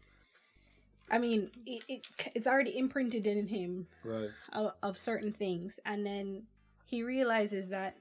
I 1.09 1.17
mean, 1.17 1.51
it, 1.65 1.83
it 1.87 2.07
it's 2.35 2.47
already 2.47 2.77
imprinted 2.77 3.25
in 3.25 3.47
him 3.47 3.87
Right. 4.03 4.29
of, 4.53 4.73
of 4.81 4.97
certain 4.97 5.33
things, 5.33 5.79
and 5.85 6.05
then 6.05 6.43
he 6.85 7.03
realizes 7.03 7.69
that 7.69 7.97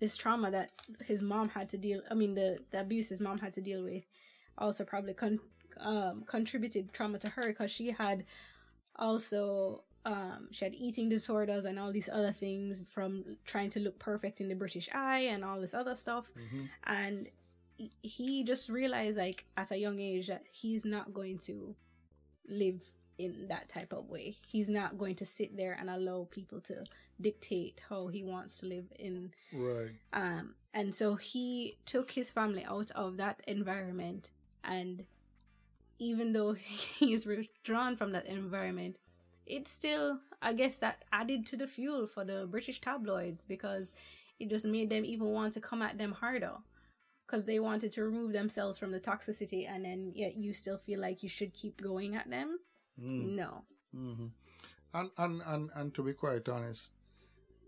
this 0.00 0.16
trauma 0.16 0.50
that 0.50 0.70
his 1.04 1.22
mom 1.22 1.50
had 1.50 1.68
to 1.70 1.78
deal, 1.78 2.02
I 2.10 2.14
mean, 2.14 2.34
the 2.34 2.58
the 2.70 2.80
abuse 2.80 3.08
his 3.08 3.20
mom 3.20 3.38
had 3.38 3.52
to 3.54 3.60
deal 3.60 3.82
with, 3.84 4.04
also 4.56 4.84
probably 4.84 5.14
con- 5.14 5.40
um, 5.78 6.24
contributed 6.26 6.92
trauma 6.92 7.18
to 7.18 7.28
her 7.30 7.46
because 7.46 7.70
she 7.70 7.90
had 7.90 8.24
also 8.96 9.82
um, 10.04 10.48
she 10.50 10.64
had 10.64 10.74
eating 10.74 11.08
disorders 11.08 11.64
and 11.64 11.78
all 11.78 11.92
these 11.92 12.08
other 12.08 12.32
things 12.32 12.82
from 12.92 13.36
trying 13.44 13.70
to 13.70 13.80
look 13.80 13.98
perfect 13.98 14.40
in 14.40 14.48
the 14.48 14.54
British 14.54 14.88
eye 14.94 15.20
and 15.20 15.44
all 15.44 15.60
this 15.60 15.74
other 15.74 15.94
stuff. 15.94 16.30
hmm 16.34 16.64
And 16.84 17.28
he- 17.76 17.92
he 18.02 18.44
just 18.44 18.68
realized, 18.68 19.18
like, 19.18 19.44
at 19.56 19.70
a 19.70 19.76
young 19.76 19.98
age, 20.00 20.26
that 20.28 20.44
he's 20.50 20.84
not 20.84 21.12
going 21.14 21.38
to 21.40 21.74
live 22.48 22.80
in 23.18 23.48
that 23.48 23.68
type 23.68 23.92
of 23.92 24.08
way. 24.08 24.36
He's 24.46 24.68
not 24.70 24.96
going 24.96 25.14
to 25.16 25.26
sit 25.26 25.56
there 25.56 25.74
and 25.78 25.90
allow 25.90 26.26
people 26.30 26.60
to 26.62 26.84
dictate 27.20 27.82
how 27.90 28.08
he 28.08 28.22
wants 28.24 28.56
to 28.58 28.66
live 28.66 28.86
in 28.98 29.32
Right. 29.52 29.90
um, 30.14 30.54
and 30.72 30.94
so 30.94 31.16
he 31.16 31.76
took 31.84 32.12
his 32.12 32.30
family 32.30 32.64
out 32.64 32.90
of 32.92 33.18
that 33.18 33.42
environment. 33.46 34.30
And 34.64 35.04
even 35.98 36.32
though 36.32 36.52
he 36.98 37.12
is 37.12 37.26
withdrawn 37.26 37.96
from 37.96 38.12
that 38.12 38.26
environment, 38.26 38.96
it's 39.50 39.70
still, 39.70 40.20
I 40.42 40.52
guess, 40.52 40.76
that 40.76 41.04
added 41.12 41.46
to 41.46 41.56
the 41.56 41.66
fuel 41.66 42.06
for 42.06 42.24
the 42.24 42.46
British 42.50 42.80
tabloids 42.80 43.42
because 43.42 43.92
it 44.38 44.48
just 44.48 44.64
made 44.66 44.90
them 44.90 45.04
even 45.04 45.28
want 45.28 45.52
to 45.54 45.60
come 45.60 45.82
at 45.82 45.98
them 45.98 46.12
harder. 46.12 46.54
Because 47.26 47.44
they 47.44 47.60
wanted 47.60 47.92
to 47.92 48.04
remove 48.04 48.32
themselves 48.32 48.78
from 48.78 48.90
the 48.92 49.00
toxicity, 49.00 49.68
and 49.68 49.84
then 49.84 50.12
yet 50.14 50.36
you 50.36 50.52
still 50.52 50.78
feel 50.78 51.00
like 51.00 51.22
you 51.22 51.28
should 51.28 51.54
keep 51.54 51.80
going 51.80 52.16
at 52.16 52.28
them. 52.28 52.58
Mm. 53.00 53.36
No. 53.36 53.64
hmm 53.94 54.26
And, 54.94 55.10
and 55.18 55.42
and 55.46 55.70
and 55.74 55.94
to 55.94 56.02
be 56.02 56.12
quite 56.14 56.48
honest, 56.48 56.92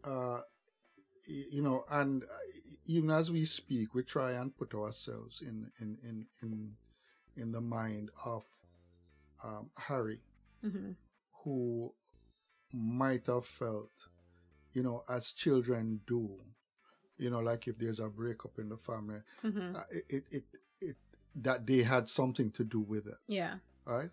uh, 0.05 0.41
you 1.27 1.63
know, 1.63 1.85
and 1.91 2.25
uh, 2.25 2.27
even 2.87 3.11
as 3.11 3.31
we 3.31 3.45
speak, 3.45 3.95
we 3.95 4.03
try 4.03 4.33
and 4.33 4.57
put 4.57 4.75
ourselves 4.75 5.41
in 5.43 5.71
in 5.81 5.99
in 6.03 6.27
in 6.43 6.77
in 7.37 7.53
the 7.53 7.61
mind 7.61 8.11
of 8.27 8.45
um, 9.45 9.71
Harry, 9.77 10.21
hmm 10.63 10.93
who 11.45 11.93
might 12.73 13.27
have 13.27 13.47
felt, 13.47 13.91
you 14.73 14.83
know, 14.83 15.03
as 15.09 15.33
children 15.33 16.01
do, 16.07 16.39
you 17.19 17.31
know, 17.31 17.41
like 17.41 17.69
if 17.69 17.79
there's 17.79 18.01
a 18.01 18.09
breakup 18.09 18.59
in 18.59 18.69
the 18.69 18.77
family, 18.77 19.21
hmm 19.43 19.75
uh, 19.75 19.83
it, 19.91 20.05
it 20.11 20.25
it 20.31 20.45
it 20.81 20.97
that 21.35 21.67
they 21.67 21.83
had 21.83 22.09
something 22.09 22.51
to 22.51 22.65
do 22.65 22.81
with 22.81 23.07
it 23.07 23.19
Yeah. 23.29 23.55
right? 23.87 24.11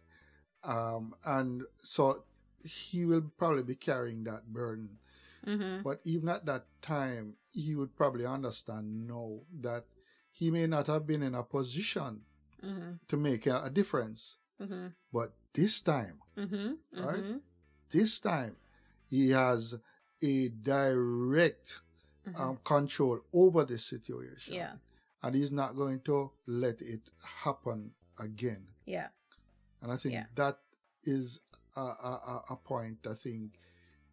Um, 0.63 1.13
and 1.25 1.63
so 1.83 2.23
he 2.63 3.05
will 3.05 3.31
probably 3.37 3.63
be 3.63 3.75
carrying 3.75 4.23
that 4.25 4.45
burden. 4.51 4.99
hmm 5.45 5.81
But 5.83 6.01
even 6.03 6.29
at 6.29 6.45
that 6.45 6.65
time, 6.81 7.35
he 7.51 7.75
would 7.75 7.95
probably 7.95 8.25
understand 8.25 9.07
now 9.07 9.39
that 9.61 9.85
he 10.31 10.51
may 10.51 10.67
not 10.67 10.87
have 10.87 11.05
been 11.07 11.23
in 11.23 11.35
a 11.35 11.43
position 11.43 12.21
hmm 12.61 12.93
to 13.07 13.17
make 13.17 13.47
a, 13.47 13.63
a 13.63 13.69
difference. 13.69 14.35
Hmm 14.59 14.87
But 15.11 15.33
this 15.53 15.81
time, 15.81 16.19
hmm 16.35 16.73
Right? 16.93 17.23
hmm 17.23 17.37
this 17.91 18.19
time, 18.19 18.55
he 19.09 19.31
has 19.31 19.73
a 20.21 20.49
direct 20.49 21.81
um, 22.35 22.59
control 22.63 23.19
over 23.33 23.65
the 23.65 23.77
situation. 23.79 24.53
Yeah. 24.53 24.73
And 25.23 25.35
he's 25.35 25.51
not 25.51 25.75
going 25.75 26.01
to 26.01 26.31
let 26.45 26.81
it 26.81 27.01
happen 27.43 27.91
again. 28.19 28.67
Yeah. 28.85 29.07
And 29.81 29.91
I 29.91 29.97
think 29.97 30.13
Yeah. 30.13 30.25
that 30.35 30.59
is 31.03 31.39
a, 31.75 31.81
a, 31.81 32.43
a- 32.51 32.55
point. 32.57 33.07
I 33.09 33.13
think 33.15 33.57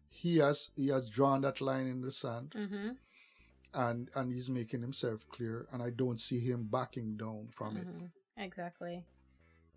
he 0.09 0.37
has 0.37 0.71
he 0.75 0.87
has 0.87 1.09
drawn 1.09 1.41
that 1.41 1.61
line 1.61 1.85
in 1.87 2.01
the 2.01 2.11
sand, 2.11 2.53
hmm 2.55 2.89
and 3.73 4.09
and 4.15 4.31
he's 4.33 4.49
making 4.49 4.81
himself 4.81 5.19
clear. 5.29 5.67
And 5.71 5.83
I 5.83 5.91
don't 5.91 6.19
see 6.19 6.39
him 6.39 6.67
backing 6.71 7.17
down 7.17 7.49
from 7.51 7.77
it. 7.77 7.87
Mhm. 7.87 8.09
Exactly. 8.37 9.05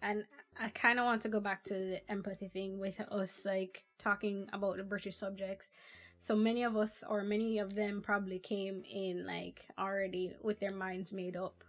And 0.02 0.24
I 0.58 0.68
kind 0.70 0.98
of 0.98 1.04
want 1.04 1.22
to 1.22 1.28
go 1.28 1.40
back 1.40 1.64
to 1.64 1.74
the 1.74 2.10
empathy 2.10 2.48
thing 2.48 2.78
with 2.78 3.00
us, 3.00 3.42
like 3.44 3.84
talking 3.98 4.48
about 4.52 4.76
the 4.78 4.82
British 4.82 5.16
subjects. 5.16 5.70
So 6.18 6.36
many 6.36 6.62
of 6.62 6.76
us, 6.76 7.02
or 7.08 7.22
many 7.22 7.58
of 7.58 7.74
them, 7.74 8.02
probably 8.02 8.38
came 8.38 8.82
in 8.90 9.26
like 9.26 9.66
already 9.78 10.32
with 10.42 10.60
their 10.60 10.72
minds 10.72 11.12
made 11.12 11.36
up, 11.36 11.64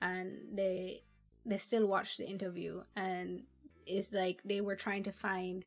and 0.00 0.38
they 0.54 1.02
they 1.44 1.56
still 1.58 1.86
watched 1.86 2.18
the 2.18 2.28
interview, 2.28 2.82
and 2.96 3.42
it's 3.86 4.12
like 4.12 4.40
they 4.44 4.60
were 4.60 4.76
trying 4.76 5.02
to 5.04 5.12
find 5.12 5.64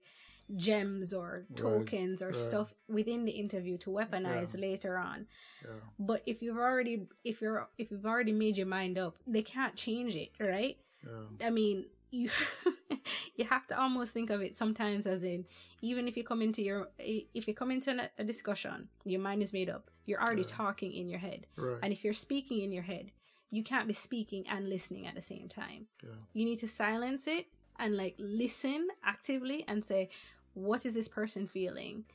gems 0.56 1.13
or 1.13 1.45
Right, 1.49 1.58
tokens 1.58 2.21
or 2.21 2.28
right. 2.28 2.36
stuff 2.36 2.73
within 2.88 3.26
the 3.26 3.32
interview 3.32 3.78
to 3.80 3.89
weaponize 3.89 4.54
Yeah. 4.56 4.62
later 4.62 4.97
on. 4.97 5.28
Yeah, 5.63 5.69
But 5.99 6.23
if 6.26 6.41
you've 6.41 6.58
already 6.58 7.08
if 7.23 7.41
you're 7.41 7.69
if 7.78 7.91
you've 7.91 8.06
already 8.06 8.32
made 8.34 8.58
your 8.58 8.67
mind 8.67 8.97
up, 8.97 9.15
they 9.28 9.41
can't 9.43 9.76
change 9.76 10.15
it, 10.15 10.32
right? 10.39 10.78
yeah, 11.04 11.45
I 11.45 11.49
mean, 11.49 11.86
you 12.13 12.30
you 13.36 13.45
have 13.45 13.65
to 13.67 13.80
almost 13.80 14.13
think 14.13 14.30
of 14.30 14.41
it 14.41 14.56
sometimes 14.56 15.08
as 15.08 15.23
in 15.23 15.45
even 15.82 16.08
if 16.08 16.15
you 16.15 16.23
come 16.23 16.41
into 16.41 16.62
your 16.62 16.89
if 16.99 17.47
you 17.47 17.54
come 17.54 17.71
into 17.71 18.10
a 18.17 18.23
discussion, 18.23 18.88
your 19.04 19.19
mind 19.19 19.41
is 19.41 19.52
made 19.52 19.69
up. 19.69 19.89
You're 20.06 20.21
already 20.21 20.43
Yeah. 20.43 20.56
talking 20.63 20.91
in 20.93 21.10
your 21.10 21.19
head. 21.19 21.47
right. 21.58 21.80
And 21.82 21.91
if 21.91 22.04
you're 22.04 22.13
speaking 22.28 22.60
in 22.62 22.71
your 22.71 22.84
head, 22.84 23.12
you 23.49 23.63
can't 23.63 23.88
be 23.88 23.93
speaking 23.93 24.45
and 24.49 24.69
listening 24.69 25.08
at 25.08 25.15
the 25.15 25.21
same 25.21 25.47
time. 25.49 25.88
yeah, 26.04 26.10
You 26.34 26.45
need 26.45 26.60
to 26.60 26.67
silence 26.67 27.28
it 27.28 27.47
and 27.80 27.97
like 27.97 28.15
listen 28.19 28.88
actively 29.04 29.65
and 29.67 29.84
say, 29.84 30.10
what 30.54 30.86
is 30.86 30.93
this 30.93 31.08
person 31.08 31.47
feeling? 31.47 32.06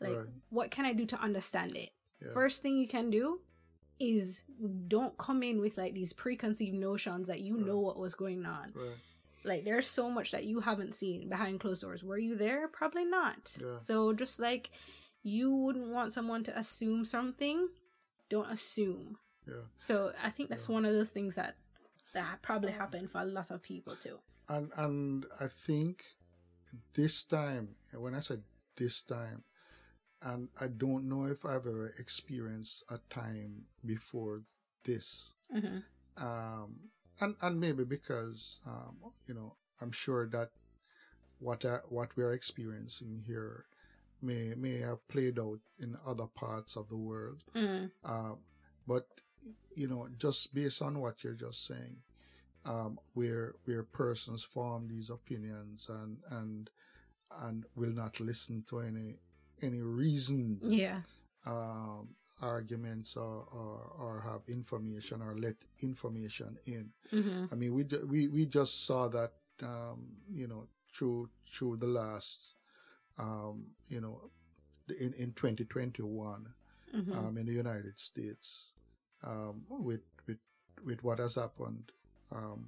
Like, 0.00 0.16
Right. 0.18 0.28
what 0.50 0.70
can 0.70 0.84
I 0.86 0.92
do 0.94 1.04
to 1.06 1.16
understand 1.28 1.76
it? 1.76 1.90
yeah. 2.22 2.32
First 2.32 2.62
thing 2.62 2.76
you 2.78 2.88
can 2.88 3.10
do 3.10 3.40
is 3.98 4.42
don't 4.88 5.16
come 5.18 5.42
in 5.42 5.60
with 5.60 5.76
like 5.76 5.92
these 5.94 6.12
preconceived 6.14 6.74
notions 6.90 7.26
that 7.28 7.40
you 7.40 7.56
know 7.58 7.78
what 7.78 7.98
was 7.98 8.14
going 8.14 8.46
on. 8.46 8.72
Right. 9.44 9.56
Like 9.56 9.64
there's 9.64 9.86
so 9.86 10.10
much 10.10 10.30
that 10.32 10.44
you 10.44 10.60
haven't 10.60 10.94
seen 10.94 11.28
behind 11.28 11.60
closed 11.60 11.82
doors. 11.82 12.02
Were 12.04 12.18
you 12.18 12.36
there? 12.36 12.68
Probably 12.68 13.04
not. 13.04 13.56
Yeah. 13.60 13.78
So 13.80 14.12
just 14.12 14.38
like 14.38 14.70
you 15.22 15.54
wouldn't 15.54 15.88
want 15.88 16.12
someone 16.12 16.44
to 16.44 16.58
assume 16.58 17.04
something, 17.04 17.68
don't 18.28 18.50
assume. 18.50 19.18
Yeah. 19.46 19.64
So 19.78 20.12
I 20.22 20.30
think 20.30 20.48
that's 20.48 20.68
Yeah. 20.68 20.74
one 20.74 20.84
of 20.84 20.92
those 20.94 21.10
things 21.10 21.34
that 21.34 21.56
that 22.12 22.42
probably 22.42 22.72
happened 22.72 23.10
for 23.10 23.20
a 23.20 23.24
lot 23.24 23.50
of 23.50 23.62
people 23.62 23.96
too. 23.96 24.18
And 24.48 24.72
and 24.76 25.26
I 25.40 25.46
think 25.48 26.02
this 26.94 27.24
time, 27.24 27.76
when 27.94 28.14
I 28.14 28.20
said 28.20 28.42
this 28.76 29.02
time, 29.02 29.44
and 30.22 30.48
I 30.60 30.66
don't 30.66 31.08
know 31.08 31.24
if 31.24 31.44
I've 31.44 31.66
ever 31.66 31.92
experienced 31.98 32.84
a 32.90 32.98
time 33.08 33.66
before 33.84 34.42
this. 34.84 35.32
hmm 35.50 35.78
um, 36.16 36.90
and 37.20 37.34
and 37.42 37.60
maybe 37.60 37.84
because 37.84 38.60
um, 38.66 38.96
you 39.26 39.34
know 39.34 39.56
I'm 39.80 39.92
sure 39.92 40.26
that 40.28 40.50
what 41.38 41.64
I, 41.64 41.78
what 41.88 42.10
we're 42.16 42.32
experiencing 42.34 43.22
here 43.26 43.64
may 44.22 44.54
may 44.56 44.78
have 44.80 45.06
played 45.08 45.38
out 45.38 45.60
in 45.78 45.96
other 46.06 46.26
parts 46.26 46.76
of 46.76 46.88
the 46.88 46.96
world, 46.96 47.42
mm 47.54 47.90
um, 48.04 48.38
but 48.86 49.06
you 49.74 49.88
know 49.88 50.08
just 50.18 50.52
based 50.54 50.82
on 50.82 50.98
what 51.00 51.22
you're 51.24 51.34
just 51.34 51.66
saying, 51.66 51.96
um, 52.64 52.98
where 53.14 53.54
where 53.64 53.82
persons 53.82 54.42
form 54.44 54.88
these 54.88 55.10
opinions 55.10 55.88
and 55.88 56.18
and 56.30 56.70
and 57.42 57.64
will 57.76 57.92
not 57.92 58.20
listen 58.20 58.64
to 58.68 58.80
any 58.80 59.16
any 59.62 59.80
reasoned 59.80 60.60
Yeah. 60.62 61.02
um, 61.46 62.08
arguments 62.42 63.16
or, 63.16 63.44
or 63.52 63.92
or 63.98 64.20
have 64.22 64.42
information 64.48 65.22
or 65.22 65.36
let 65.38 65.56
information 65.80 66.58
in. 66.66 66.90
hmm 67.10 67.44
I 67.52 67.54
mean, 67.56 67.74
we 67.74 67.84
we 68.06 68.28
we 68.28 68.46
just 68.46 68.86
saw 68.86 69.08
that 69.08 69.32
um, 69.62 70.06
you 70.32 70.46
know 70.48 70.66
through 70.94 71.28
through 71.54 71.76
the 71.78 71.86
last 71.86 72.54
um, 73.18 73.66
you 73.88 74.00
know 74.00 74.30
in 75.00 75.12
in 75.14 75.32
2021 75.32 76.46
hmm 76.92 77.12
um, 77.12 77.36
in 77.38 77.46
the 77.46 77.52
United 77.52 77.98
States 77.98 78.72
um, 79.24 79.62
with 79.68 80.00
with 80.26 80.38
with 80.84 81.02
what 81.04 81.18
has 81.18 81.36
happened 81.36 81.92
um, 82.32 82.66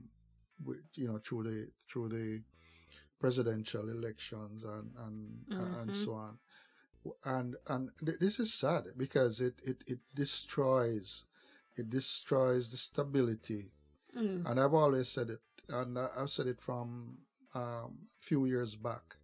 with, 0.64 0.78
you 0.94 1.06
know 1.08 1.18
through 1.26 1.42
the 1.44 1.68
through 1.90 2.08
the 2.08 2.40
presidential 3.20 3.88
elections 3.88 4.64
and 4.64 4.90
and 5.06 5.44
and 5.82 5.90
Mhm. 5.90 5.94
so 5.94 6.12
on 6.12 6.38
and 7.24 7.56
and 7.68 7.90
th- 8.04 8.18
this 8.18 8.38
is 8.38 8.52
sad 8.52 8.84
because 8.96 9.40
it 9.40 9.54
it 9.64 9.82
it 9.86 9.98
destroys 10.14 11.24
it 11.76 11.90
destroys 11.90 12.70
the 12.70 12.76
stability. 12.76 13.72
Mm. 14.16 14.48
And 14.48 14.60
I've 14.60 14.74
always 14.74 15.08
said 15.08 15.30
it 15.30 15.40
and 15.68 15.98
I've 15.98 16.30
said 16.30 16.46
it 16.46 16.60
from 16.60 17.18
um, 17.54 18.08
few 18.20 18.46
years 18.46 18.74
back 18.76 19.16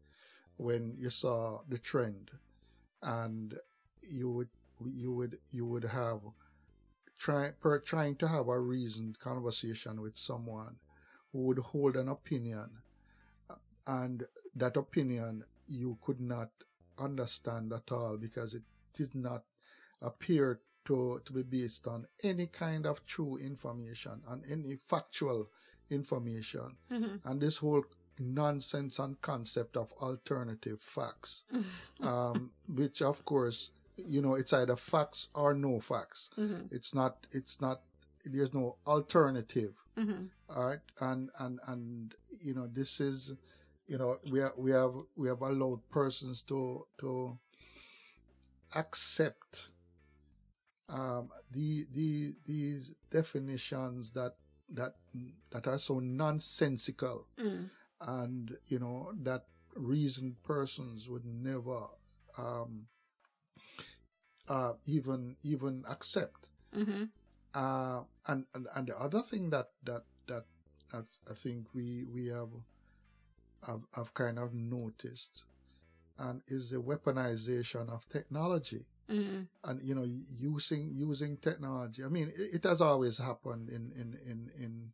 when 0.56 0.94
you 0.98 1.10
saw 1.10 1.60
the 1.68 1.78
trend, 1.78 2.30
and 3.02 3.54
you 4.02 4.30
would 4.30 4.48
you 4.84 5.12
would 5.12 5.38
you 5.50 5.66
would 5.66 5.84
have 5.84 6.20
try 7.18 7.50
per 7.60 7.78
trying 7.78 8.16
to 8.16 8.28
have 8.28 8.48
a 8.48 8.60
reasoned 8.60 9.18
conversation 9.18 10.00
with 10.00 10.16
someone 10.16 10.76
who 11.32 11.40
would 11.40 11.58
hold 11.58 11.96
an 11.96 12.08
opinion, 12.08 12.70
and 13.86 14.24
that 14.54 14.76
opinion 14.76 15.44
you 15.66 15.98
could 16.02 16.20
not 16.20 16.50
understand 17.00 17.72
at 17.72 17.90
all 17.90 18.16
because 18.16 18.54
it 18.54 18.62
did 18.94 19.14
not 19.14 19.44
appear 20.00 20.61
to, 20.87 21.20
to 21.24 21.32
be 21.32 21.42
based 21.42 21.87
on 21.87 22.06
any 22.22 22.46
kind 22.46 22.87
of 22.87 23.04
true 23.06 23.37
information 23.37 24.22
and 24.28 24.42
any 24.50 24.76
factual 24.76 25.48
information. 25.90 26.76
Mm-hmm. 26.90 27.28
And 27.28 27.40
this 27.40 27.58
whole 27.58 27.84
nonsense 28.18 28.98
and 28.98 29.20
concept 29.20 29.76
of 29.76 29.92
alternative 30.00 30.80
facts, 30.80 31.44
um, 32.00 32.50
which 32.66 33.02
of 33.02 33.24
course, 33.24 33.70
you 33.96 34.22
know, 34.22 34.34
it's 34.34 34.52
either 34.52 34.76
facts 34.76 35.28
or 35.34 35.54
no 35.54 35.80
facts. 35.80 36.30
Mm-hmm. 36.38 36.74
It's 36.74 36.94
not, 36.94 37.26
it's 37.32 37.61
not, 37.61 37.82
there's 38.24 38.54
no 38.54 38.76
alternative. 38.87 39.74
Mm-hmm. 39.98 40.26
All 40.54 40.68
right. 40.68 40.78
And, 41.00 41.30
and, 41.38 41.58
and, 41.66 42.14
you 42.40 42.54
know, 42.54 42.68
this 42.72 43.00
is, 43.00 43.34
you 43.88 43.98
know, 43.98 44.18
we 44.31 44.40
have, 44.40 44.53
we 44.57 44.70
have, 44.70 44.92
we 45.16 45.29
have 45.29 45.40
allowed 45.40 45.81
persons 45.90 46.42
to, 46.42 46.87
to 47.01 47.38
accept 48.77 49.70
um, 50.88 51.29
the 51.51 51.87
the 51.94 52.35
these 52.46 52.92
definitions 53.11 54.12
that 54.12 54.33
that 54.70 54.94
that 55.51 55.66
are 55.66 55.79
so 55.79 55.98
nonsensical 55.98 57.27
Mm. 57.38 57.70
and 58.01 58.57
you 58.66 58.79
know 58.79 59.12
that 59.22 59.44
reasoned 59.77 60.42
persons 60.42 61.09
would 61.09 61.24
never 61.24 61.87
um, 62.37 62.87
uh, 64.48 64.72
even 64.87 65.37
even 65.42 65.85
accept. 65.88 66.46
Mm-hmm. 66.74 67.05
Uh, 67.55 68.03
and, 68.27 68.44
and 68.55 68.66
and 68.74 68.87
the 68.88 68.96
other 68.98 69.22
thing 69.22 69.51
that 69.51 69.70
that 69.85 70.05
that 70.27 70.44
I, 70.92 70.98
I 71.31 71.35
think 71.35 71.74
we 71.74 72.05
we 72.05 72.27
have, 72.27 72.48
have 73.66 73.83
have 73.94 74.14
kind 74.14 74.38
of 74.38 74.55
noticed, 74.55 75.44
and 76.18 76.42
is 76.49 76.71
the 76.71 76.79
weaponization 76.83 77.88
of 77.90 78.09
technology 78.09 78.87
Mm-hmm. 79.11 79.42
and 79.64 79.83
you 79.83 79.94
know 79.94 80.07
using 80.38 80.90
using 80.94 81.38
technology 81.38 82.05
i 82.05 82.09
mean 82.09 82.29
it, 82.37 82.57
it 82.57 82.64
has 82.64 82.83
always 82.83 83.16
happened 83.18 83.71
in 83.71 83.90
in 83.97 84.18
in 84.31 84.51
in 84.62 84.92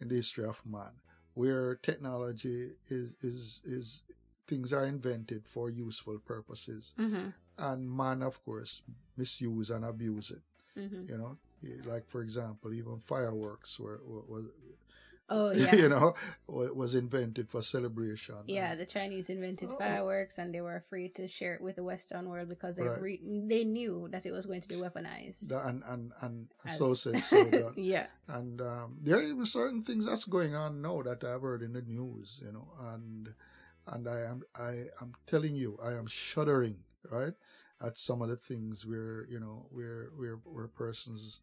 in 0.00 0.08
the 0.08 0.16
history 0.16 0.44
of 0.44 0.60
man 0.66 0.92
where 1.34 1.76
technology 1.76 2.72
is 2.88 3.14
is 3.22 3.62
is 3.64 4.02
things 4.48 4.72
are 4.72 4.84
invented 4.84 5.48
for 5.48 5.70
useful 5.70 6.18
purposes 6.18 6.92
Mm-hmm. 6.98 7.28
and 7.58 7.90
man 7.90 8.22
of 8.22 8.44
course 8.44 8.82
misuse 9.16 9.70
and 9.70 9.84
abuse 9.84 10.30
it 10.32 10.42
Mm-hmm. 10.80 11.08
you 11.10 11.16
know 11.18 11.38
like 11.84 12.08
for 12.08 12.20
example 12.22 12.72
even 12.74 12.98
fireworks 12.98 13.78
were, 13.78 14.00
were 14.04 14.22
was 14.28 14.44
Oh 15.28 15.50
yeah. 15.54 15.74
you 15.74 15.88
know 15.88 16.14
wa- 16.46 16.70
was 16.72 16.94
invented 16.94 17.48
for 17.50 17.60
celebration 17.62 18.36
Yeah, 18.46 18.74
the 18.76 18.86
Chinese 18.86 19.28
invented 19.28 19.70
Oh. 19.72 19.76
fireworks, 19.78 20.38
and 20.38 20.54
they 20.54 20.60
were 20.60 20.76
afraid 20.76 21.14
to 21.16 21.26
share 21.26 21.54
it 21.54 21.60
with 21.60 21.76
the 21.76 21.82
Western 21.82 22.28
world 22.28 22.48
because 22.48 22.76
they 22.76 22.84
Right. 22.84 23.00
re- 23.02 23.22
they 23.48 23.64
knew 23.64 24.06
that 24.12 24.24
it 24.24 24.30
was 24.32 24.46
going 24.46 24.60
to 24.60 24.68
be 24.68 24.76
weaponized. 24.76 25.48
The- 25.48 25.66
and 25.66 25.82
and 25.88 26.12
and 26.22 26.48
As- 26.64 26.78
so 26.78 26.94
said 26.94 27.24
so 27.24 27.42
done. 27.50 27.74
yeah. 27.76 28.06
And 28.28 28.60
um, 28.60 28.98
there 29.02 29.16
are 29.18 29.22
even 29.22 29.46
certain 29.46 29.82
things 29.82 30.06
that's 30.06 30.24
going 30.26 30.54
on 30.54 30.80
now 30.80 31.02
that 31.02 31.24
I've 31.24 31.42
heard 31.42 31.62
in 31.62 31.72
the 31.72 31.82
news, 31.82 32.38
you 32.44 32.52
know, 32.52 32.68
and 32.78 33.34
and 33.88 34.08
I 34.08 34.20
am 34.30 34.42
I 34.54 34.86
am 35.02 35.12
telling 35.26 35.56
you, 35.56 35.76
I 35.82 35.94
am 35.94 36.06
shuddering, 36.06 36.84
right, 37.10 37.34
at 37.82 37.98
some 37.98 38.22
of 38.22 38.28
the 38.30 38.36
things 38.36 38.86
where 38.86 39.26
you 39.28 39.40
know 39.40 39.66
where 39.70 40.10
where 40.16 40.36
where 40.44 40.68
persons 40.68 41.40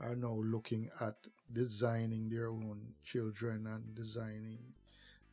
are 0.00 0.14
now 0.16 0.34
looking 0.44 0.90
at 1.00 1.16
designing 1.52 2.28
their 2.28 2.48
own 2.48 2.94
children 3.04 3.66
and 3.66 3.94
designing, 3.94 4.58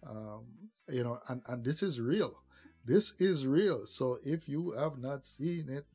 um, 0.08 0.46
you 0.90 1.04
know, 1.04 1.20
and 1.30 1.42
and 1.48 1.64
this 1.64 1.84
is 1.84 2.00
real. 2.00 2.40
This 2.86 3.14
is 3.20 3.48
real. 3.48 3.86
So 3.88 4.20
if 4.24 4.48
you 4.50 4.72
have 4.72 4.98
not 4.98 5.26
seen 5.26 5.70
it, 5.70 5.86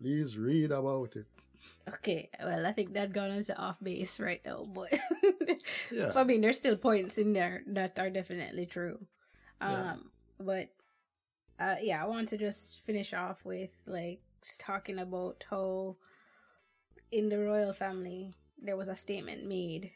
please 0.00 0.36
read 0.38 0.70
about 0.72 1.16
it. 1.16 1.26
Okay. 1.88 2.30
Well, 2.42 2.66
I 2.66 2.72
think 2.72 2.92
that 2.94 3.12
gone 3.12 3.30
into 3.30 3.56
off 3.56 3.76
base 3.82 4.20
right 4.20 4.40
now, 4.44 4.64
but 4.64 4.92
Yeah. 5.90 6.12
I 6.16 6.24
mean, 6.24 6.40
there's 6.40 6.58
still 6.58 6.76
points 6.76 7.18
in 7.18 7.32
there 7.32 7.62
that 7.68 7.98
are 7.98 8.10
definitely 8.10 8.66
true. 8.66 8.98
Um, 9.60 9.70
Yeah. 9.72 9.96
but 10.38 10.68
uh, 11.58 11.76
yeah, 11.82 12.02
I 12.02 12.06
want 12.06 12.28
to 12.28 12.38
just 12.38 12.80
finish 12.86 13.12
off 13.12 13.44
with 13.44 13.70
like 13.86 14.20
talking 14.58 14.98
about 14.98 15.44
how 15.50 15.96
in 17.12 17.28
the 17.28 17.38
royal 17.38 17.72
family 17.72 18.30
there 18.62 18.76
was 18.76 18.88
a 18.88 18.96
statement 18.96 19.44
made 19.46 19.90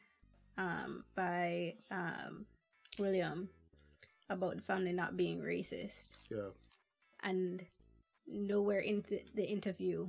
um 0.59 1.05
by 1.15 1.75
um 1.91 2.47
William 2.99 3.49
about 4.31 4.57
the 4.57 4.63
family 4.63 4.93
not 4.93 5.17
being 5.17 5.41
racist 5.41 6.09
Yeah. 6.31 6.51
and 7.23 7.65
nowhere 8.27 8.81
in 8.81 9.03
th- 9.03 9.27
the 9.35 9.45
interview 9.45 10.09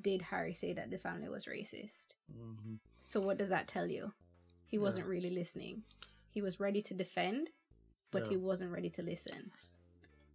did 0.00 0.22
Harry 0.22 0.52
say 0.54 0.72
that 0.72 0.90
the 0.90 0.98
family 0.98 1.28
was 1.28 1.46
racist. 1.46 2.06
Mm-hmm. 2.30 2.74
So 3.00 3.20
what 3.20 3.38
does 3.38 3.48
that 3.48 3.68
tell 3.68 3.86
you? 3.88 4.12
He 4.66 4.76
wasn't 4.76 5.06
really 5.06 5.30
listening. 5.30 5.84
He 6.30 6.42
was 6.42 6.58
ready 6.58 6.82
to 6.82 6.94
defend, 6.94 7.50
but 8.10 8.24
Yeah. 8.24 8.30
he 8.30 8.36
wasn't 8.36 8.72
ready 8.72 8.90
to 8.90 9.02
listen. 9.02 9.52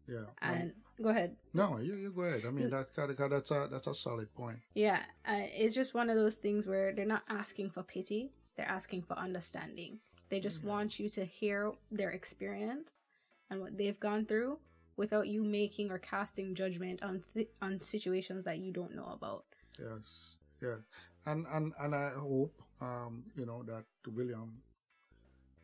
Yeah. 0.07 0.25
And 0.41 0.71
go 1.01 1.09
ahead. 1.09 1.35
No, 1.53 1.77
you, 1.77 1.95
you 1.95 2.11
go 2.11 2.21
ahead. 2.21 2.43
I 2.47 2.51
mean, 2.51 2.69
that, 2.69 2.93
that, 2.95 3.17
that 3.17 3.29
that's 3.29 3.51
a 3.51 3.67
that's 3.71 3.87
a 3.87 3.95
solid 3.95 4.33
point. 4.35 4.59
Yeah, 4.73 5.01
uh, 5.27 5.45
it's 5.53 5.73
just 5.73 5.93
one 5.93 6.09
of 6.09 6.15
those 6.15 6.35
things 6.35 6.67
where 6.67 6.93
they're 6.93 7.05
not 7.05 7.23
asking 7.29 7.71
for 7.71 7.83
pity; 7.83 8.31
they're 8.55 8.69
asking 8.69 9.03
for 9.03 9.17
understanding. 9.17 9.99
They 10.29 10.39
just 10.39 10.61
Mhm. 10.61 10.65
want 10.65 10.99
you 10.99 11.09
to 11.09 11.25
hear 11.25 11.73
their 11.91 12.11
experience 12.11 13.05
and 13.49 13.61
what 13.61 13.77
they've 13.77 13.99
gone 13.99 14.25
through, 14.25 14.59
without 14.95 15.27
you 15.27 15.43
making 15.43 15.89
or 15.91 15.97
casting 15.97 16.53
judgment 16.53 17.01
on 17.01 17.23
th- 17.33 17.49
on 17.61 17.81
situations 17.81 18.45
that 18.45 18.59
you 18.59 18.71
don't 18.71 18.95
know 18.95 19.07
about. 19.07 19.45
Yes, 19.79 20.35
yeah, 20.61 20.77
and 21.25 21.47
and 21.47 21.73
and 21.79 21.95
I 21.95 22.11
hope, 22.11 22.61
um, 22.79 23.23
you 23.35 23.45
know, 23.47 23.63
that 23.63 23.85
William, 24.05 24.61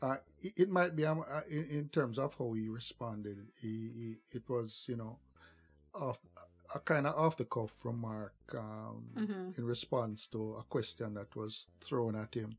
uh, 0.02 0.18
it, 0.42 0.54
it 0.58 0.70
might 0.70 0.96
be 0.96 1.06
um, 1.06 1.24
uh, 1.30 1.42
in, 1.50 1.66
in 1.70 1.90
terms 1.90 2.18
of 2.20 2.36
how 2.38 2.54
he 2.54 2.68
responded. 2.70 3.38
He, 3.62 3.68
he 3.96 4.16
it 4.38 4.44
was, 4.50 4.86
you 4.88 4.98
know, 4.98 5.20
off 5.96 6.20
a 6.74 6.80
kind 6.80 7.06
of 7.08 7.14
off 7.16 7.38
the 7.38 7.46
cuff 7.46 7.86
remark 7.86 8.34
um, 8.54 9.06
Mhm. 9.16 9.58
in 9.58 9.64
response 9.66 10.28
to 10.28 10.56
a 10.56 10.64
question 10.64 11.14
that 11.14 11.36
was 11.36 11.68
thrown 11.80 12.16
at 12.16 12.34
him. 12.34 12.58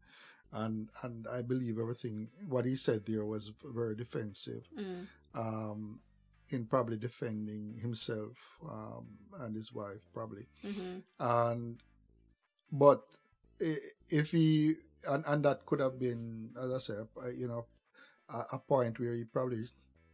And 0.52 0.88
and 1.02 1.26
I 1.28 1.42
believe 1.42 1.78
everything 1.78 2.28
what 2.48 2.64
he 2.64 2.76
said 2.76 3.04
there 3.04 3.24
was 3.24 3.50
very 3.64 3.94
defensive. 3.96 4.64
Mm. 4.78 5.06
um, 5.34 6.00
in 6.50 6.64
probably 6.64 6.96
defending 6.96 7.74
himself 7.80 8.36
um, 8.70 9.18
and 9.40 9.54
his 9.56 9.72
wife, 9.74 10.00
probably. 10.14 10.46
hmm 10.62 10.98
And 11.18 11.82
but 12.70 13.02
if 14.08 14.30
he 14.30 14.76
and, 15.08 15.24
and 15.26 15.44
that 15.44 15.66
could 15.66 15.80
have 15.80 15.98
been, 15.98 16.50
as 16.60 16.72
I 16.72 16.78
said, 16.78 17.08
uh, 17.22 17.28
you 17.30 17.48
know, 17.48 17.66
a, 18.28 18.44
a 18.52 18.58
point 18.58 18.98
where 18.98 19.14
he 19.14 19.24
probably 19.24 19.66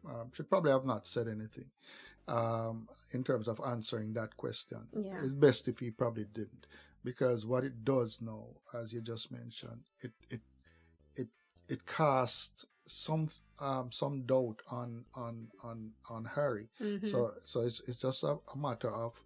um, 0.09 0.31
should 0.35 0.49
probably 0.49 0.71
have 0.73 0.85
not 0.85 1.07
said 1.07 1.29
anything 1.29 1.71
um, 2.29 2.89
in 3.13 3.25
terms 3.25 3.49
of 3.49 3.61
answering 3.67 4.13
that 4.15 4.37
question. 4.37 4.89
Yeah. 4.93 5.23
It's 5.23 5.33
best 5.33 5.69
if 5.69 5.79
he 5.81 5.91
probably 5.91 6.25
didn't, 6.25 6.67
because 7.05 7.45
what 7.45 7.65
it 7.65 7.85
does 7.85 8.21
now, 8.23 8.45
as 8.75 8.93
you 8.93 9.01
just 9.01 9.31
mentioned, 9.33 9.83
it 10.01 10.13
it 10.31 10.41
it 11.17 11.29
it 11.69 11.87
casts 11.87 12.65
some 12.87 13.29
um, 13.61 13.91
some 13.93 14.23
doubt 14.23 14.61
on 14.71 15.05
on 15.15 15.49
on 15.63 15.93
on 16.09 16.25
Harry. 16.25 16.69
hmm 16.79 17.07
So 17.07 17.33
so 17.45 17.61
it's 17.61 17.81
it's 17.87 17.97
just 17.99 18.23
a, 18.25 18.39
a 18.55 18.57
matter 18.57 18.91
of 18.91 19.23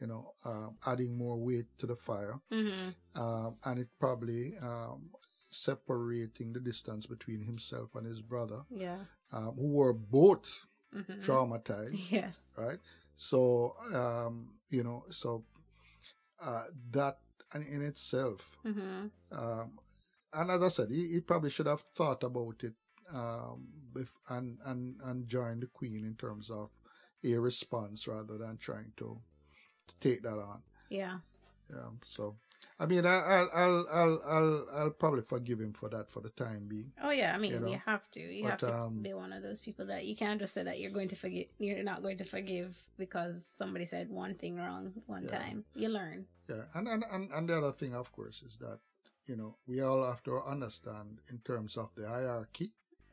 you 0.00 0.06
know 0.06 0.34
um, 0.44 0.76
adding 0.86 1.16
more 1.16 1.36
weight 1.36 1.66
to 1.78 1.86
the 1.86 1.96
fire, 1.96 2.40
hmm 2.50 2.90
um, 3.14 3.56
and 3.64 3.78
it 3.80 3.88
probably 3.98 4.54
um, 4.62 5.10
separating 5.50 6.52
the 6.52 6.60
distance 6.60 7.06
between 7.06 7.42
himself 7.42 7.90
and 7.94 8.06
his 8.06 8.20
brother, 8.22 8.62
Yeah. 8.70 8.98
um, 9.32 9.54
who 9.56 9.68
were 9.68 9.92
both 9.92 10.66
hmm 10.92 11.20
traumatized, 11.22 12.10
Yes. 12.12 12.46
right? 12.56 12.78
So 13.16 13.74
um, 13.94 14.54
you 14.70 14.82
know 14.84 15.04
so 15.10 15.44
uh, 16.42 16.64
that 16.92 17.18
in 17.54 17.82
itself 17.82 18.56
hmm 18.64 19.06
um, 19.32 19.72
and 20.32 20.50
as 20.50 20.62
I 20.62 20.68
said, 20.68 20.90
he, 20.90 21.08
he 21.12 21.20
probably 21.20 21.50
should 21.50 21.66
have 21.66 21.82
thought 21.94 22.22
about 22.22 22.56
it 22.62 22.74
um, 23.12 23.68
bef- 23.92 24.16
and 24.30 24.58
and 24.66 24.96
and 25.04 25.28
joined 25.28 25.62
the 25.62 25.66
Queen 25.66 26.04
in 26.04 26.14
terms 26.16 26.50
of 26.50 26.70
a 27.24 27.34
response 27.38 28.06
rather 28.06 28.38
than 28.38 28.56
trying 28.58 28.92
to, 28.98 29.20
to 29.88 29.94
take 30.00 30.22
that 30.22 30.38
on. 30.38 30.62
Yeah. 30.88 31.18
Yeah, 31.70 31.90
so 32.02 32.36
I 32.78 32.86
mean, 32.86 33.04
I, 33.06 33.16
I'll, 33.18 33.50
I'll, 33.54 33.86
I'll, 33.92 34.22
I'll, 34.26 34.66
I'll 34.74 34.90
probably 34.90 35.22
forgive 35.22 35.60
him 35.60 35.72
for 35.72 35.88
that 35.90 36.10
for 36.10 36.20
the 36.20 36.30
time 36.30 36.66
being. 36.68 36.92
Oh 37.02 37.10
yeah, 37.10 37.34
I 37.34 37.38
mean, 37.38 37.52
You 37.52 37.68
you, 37.68 37.80
have 37.86 38.10
to. 38.12 38.20
You 38.20 38.42
but, 38.44 38.50
have 38.50 38.58
to 38.60 38.72
um, 38.74 39.02
be 39.02 39.12
one 39.14 39.32
of 39.32 39.42
those 39.42 39.60
people 39.60 39.86
that 39.86 40.04
you 40.06 40.16
can't 40.16 40.40
just 40.40 40.54
say 40.54 40.62
that 40.62 40.78
you're 40.80 40.90
going 40.90 41.08
to 41.08 41.16
forgive. 41.16 41.46
You're 41.58 41.82
not 41.82 42.02
going 42.02 42.16
to 42.18 42.24
forgive 42.24 42.74
because 42.98 43.44
somebody 43.58 43.86
said 43.86 44.08
one 44.10 44.34
thing 44.34 44.56
wrong 44.56 44.92
one 45.06 45.24
Yeah. 45.24 45.38
time. 45.38 45.64
You 45.74 45.88
learn. 45.88 46.26
Yeah, 46.48 46.64
and, 46.74 46.88
and 46.88 47.04
and 47.12 47.30
and 47.32 47.48
the 47.48 47.58
other 47.58 47.72
thing, 47.72 47.94
of 47.94 48.10
course, 48.12 48.42
is 48.42 48.58
that 48.58 48.80
you 49.26 49.36
know 49.36 49.56
we 49.66 49.80
all 49.82 50.04
have 50.04 50.22
to 50.24 50.40
understand 50.40 51.20
in 51.30 51.38
terms 51.38 51.76
of 51.76 51.90
the 51.94 52.08
hierarchy 52.08 52.72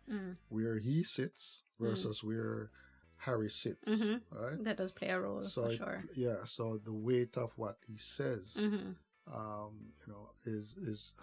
Mm. 0.10 0.38
where 0.48 0.78
he 0.80 1.04
sits 1.04 1.64
versus 1.82 2.24
where 2.24 2.72
Harry 3.18 3.50
sits, 3.50 3.90
Mhm. 3.92 4.22
right? 4.32 4.64
That 4.64 4.78
does 4.78 4.94
play 4.94 5.10
a 5.10 5.20
role 5.20 5.44
So 5.44 5.64
for 5.64 5.72
it- 5.72 5.78
sure. 5.78 6.04
yeah, 6.16 6.46
so 6.46 6.78
the 6.78 6.94
weight 6.94 7.36
of 7.36 7.58
what 7.58 7.76
he 7.86 7.98
says, 7.98 8.56
hmm 8.58 8.92
um, 9.34 9.92
you 10.06 10.14
know, 10.14 10.30
is 10.46 10.76
is 10.82 11.14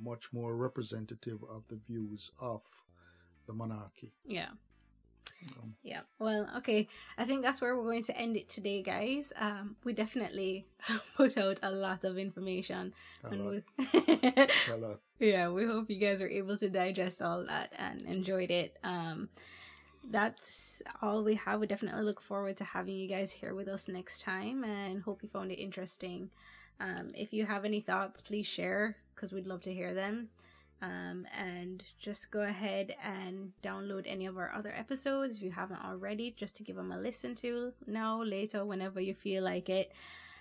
much 0.00 0.32
more 0.32 0.56
representative 0.56 1.38
of 1.50 1.64
the 1.68 1.78
views 1.88 2.30
of 2.40 2.62
the 3.46 3.52
monarchy. 3.52 4.12
Yeah. 4.26 4.48
know. 5.42 5.68
Yeah. 5.82 6.00
Well, 6.18 6.48
okay. 6.58 6.88
I 7.16 7.24
think 7.24 7.42
that's 7.42 7.60
where 7.60 7.76
we're 7.76 7.84
going 7.84 8.04
to 8.04 8.16
end 8.16 8.36
it 8.36 8.48
today, 8.48 8.82
guys. 8.82 9.32
Um, 9.36 9.76
we 9.84 9.92
definitely 9.92 10.66
put 11.16 11.36
out 11.36 11.60
a 11.62 11.70
lot 11.70 12.04
of 12.04 12.18
information. 12.18 12.92
A 13.24 13.28
and 13.28 13.44
lot, 13.44 13.62
we- 13.78 14.18
a 14.72 14.76
lot. 14.76 14.98
yeah, 15.18 15.48
we 15.48 15.64
hope 15.64 15.90
you 15.90 15.98
guys 15.98 16.20
were 16.20 16.28
able 16.28 16.56
to 16.58 16.68
digest 16.68 17.22
all 17.22 17.44
that 17.46 17.72
and 17.76 18.02
enjoyed 18.02 18.50
it. 18.50 18.76
Um, 18.84 19.28
that's 20.10 20.82
all 21.02 21.22
we 21.22 21.34
have. 21.34 21.60
We 21.60 21.66
definitely 21.66 22.04
look 22.04 22.20
forward 22.20 22.56
to 22.58 22.64
having 22.64 22.96
you 22.96 23.08
guys 23.08 23.30
here 23.30 23.54
with 23.54 23.68
us 23.68 23.88
next 23.88 24.22
time 24.22 24.64
and 24.64 25.02
hope 25.02 25.22
you 25.22 25.28
found 25.28 25.50
it 25.50 25.56
interesting. 25.56 26.30
Um, 26.80 27.12
if 27.14 27.32
you 27.32 27.46
have 27.46 27.64
any 27.64 27.80
thoughts, 27.80 28.20
please 28.22 28.46
share 28.46 28.96
because 29.14 29.32
we'd 29.32 29.46
love 29.46 29.60
to 29.62 29.74
hear 29.74 29.94
them. 29.94 30.28
Um, 30.80 31.26
and 31.36 31.82
just 31.98 32.30
go 32.30 32.42
ahead 32.42 32.94
and 33.02 33.52
download 33.64 34.04
any 34.06 34.26
of 34.26 34.38
our 34.38 34.52
other 34.54 34.72
episodes 34.76 35.36
if 35.36 35.42
you 35.42 35.50
haven't 35.50 35.84
already, 35.84 36.34
just 36.36 36.54
to 36.56 36.62
give 36.62 36.76
them 36.76 36.92
a 36.92 36.98
listen 36.98 37.34
to 37.36 37.72
now, 37.86 38.22
later, 38.22 38.64
whenever 38.64 39.00
you 39.00 39.14
feel 39.14 39.42
like 39.42 39.68
it. 39.68 39.92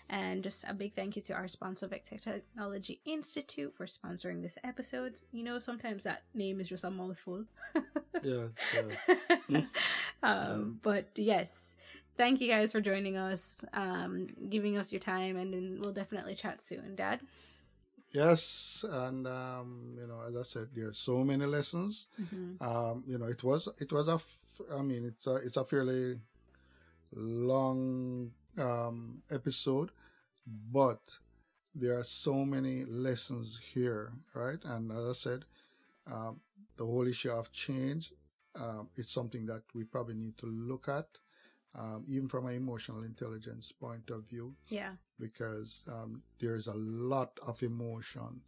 And 0.09 0.41
just 0.43 0.63
a 0.67 0.73
big 0.73 0.93
thank 0.93 1.15
you 1.15 1.21
to 1.23 1.33
our 1.33 1.47
sponsor, 1.49 1.87
Vector 1.87 2.17
Technology 2.17 3.01
Institute, 3.03 3.73
for 3.75 3.85
sponsoring 3.87 4.41
this 4.41 4.57
episode. 4.63 5.15
You 5.33 5.43
know, 5.43 5.59
sometimes 5.59 6.03
that 6.03 6.23
name 6.33 6.61
is 6.61 6.69
just 6.69 6.83
a 6.83 6.91
mouthful. 6.91 7.45
Yeah, 8.23 8.47
yeah. 9.47 9.61
um, 10.23 10.79
but 10.81 11.09
yes, 11.15 11.66
thank 12.17 12.41
you 12.41 12.47
guys 12.47 12.71
for 12.71 12.81
joining 12.81 13.17
us, 13.17 13.63
um, 13.73 14.27
giving 14.49 14.77
us 14.77 14.91
your 14.91 14.99
time, 14.99 15.37
and 15.37 15.53
then 15.53 15.79
we'll 15.81 15.93
definitely 15.93 16.35
chat 16.35 16.61
soon, 16.61 16.95
Dad. 16.95 17.21
Yes, 18.11 18.83
and 18.89 19.27
um, 19.27 19.95
you 19.99 20.07
know, 20.07 20.21
as 20.27 20.35
I 20.35 20.43
said, 20.43 20.69
there 20.73 20.87
are 20.87 20.93
so 20.93 21.23
many 21.23 21.45
lessons. 21.45 22.07
Mm-hmm. 22.21 22.63
Um, 22.63 23.03
you 23.07 23.17
know, 23.17 23.25
it 23.25 23.43
was 23.43 23.67
it 23.79 23.91
was 23.91 24.07
a, 24.07 24.13
f- 24.13 24.61
I 24.77 24.81
mean, 24.81 25.05
it's 25.05 25.27
a 25.27 25.35
it's 25.35 25.57
a 25.57 25.65
fairly 25.65 26.19
long 27.13 28.31
um 28.57 29.21
episode, 29.31 29.91
but 30.71 30.99
there 31.75 31.97
are 31.97 32.03
so 32.03 32.43
many 32.45 32.85
lessons 32.85 33.59
here, 33.73 34.13
right? 34.33 34.59
And 34.63 34.91
as 34.91 35.05
I 35.05 35.11
said, 35.13 35.45
um, 36.11 36.39
the 36.77 36.85
whole 36.85 37.07
issue 37.07 37.29
of 37.29 37.51
change, 37.51 38.13
um, 38.55 38.89
it's 38.95 39.11
something 39.11 39.45
that 39.45 39.63
we 39.75 39.83
probably 39.83 40.15
need 40.15 40.37
to 40.39 40.47
look 40.47 40.87
at, 40.87 41.07
um, 41.75 42.05
even 42.07 42.27
from 42.27 42.45
an 42.47 42.55
emotional 42.55 43.03
intelligence 43.03 43.71
point 43.71 44.09
of 44.09 44.23
view 44.29 44.55
Yeah. 44.69 44.93
because 45.19 45.83
um, 45.91 46.23
there 46.39 46.55
is 46.55 46.67
a 46.67 46.73
lot 46.75 47.39
of 47.45 47.61
emotion 47.63 48.41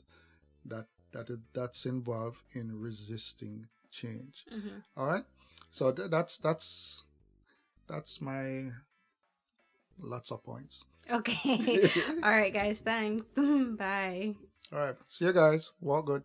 that 0.66 0.88
that 1.12 1.30
is, 1.30 1.40
that's 1.54 1.86
involved 1.86 2.42
in 2.54 2.80
resisting 2.80 3.68
change. 3.92 4.46
Mm-hmm. 4.54 4.80
All 4.98 5.08
right, 5.08 5.24
so 5.72 5.92
th- 5.92 6.10
that's 6.12 6.38
that's 6.38 7.04
that's 7.88 8.22
my 8.22 8.72
lots 10.00 10.32
of 10.32 10.44
points. 10.44 10.86
Okay. 11.10 11.90
All 12.24 12.30
right, 12.32 12.54
guys. 12.54 12.80
Thanks. 12.80 13.34
Bye. 13.78 14.36
All 14.72 14.80
right, 14.80 14.96
see 15.08 15.26
you 15.26 15.34
guys. 15.34 15.72
Walk 15.82 16.06
good. 16.06 16.24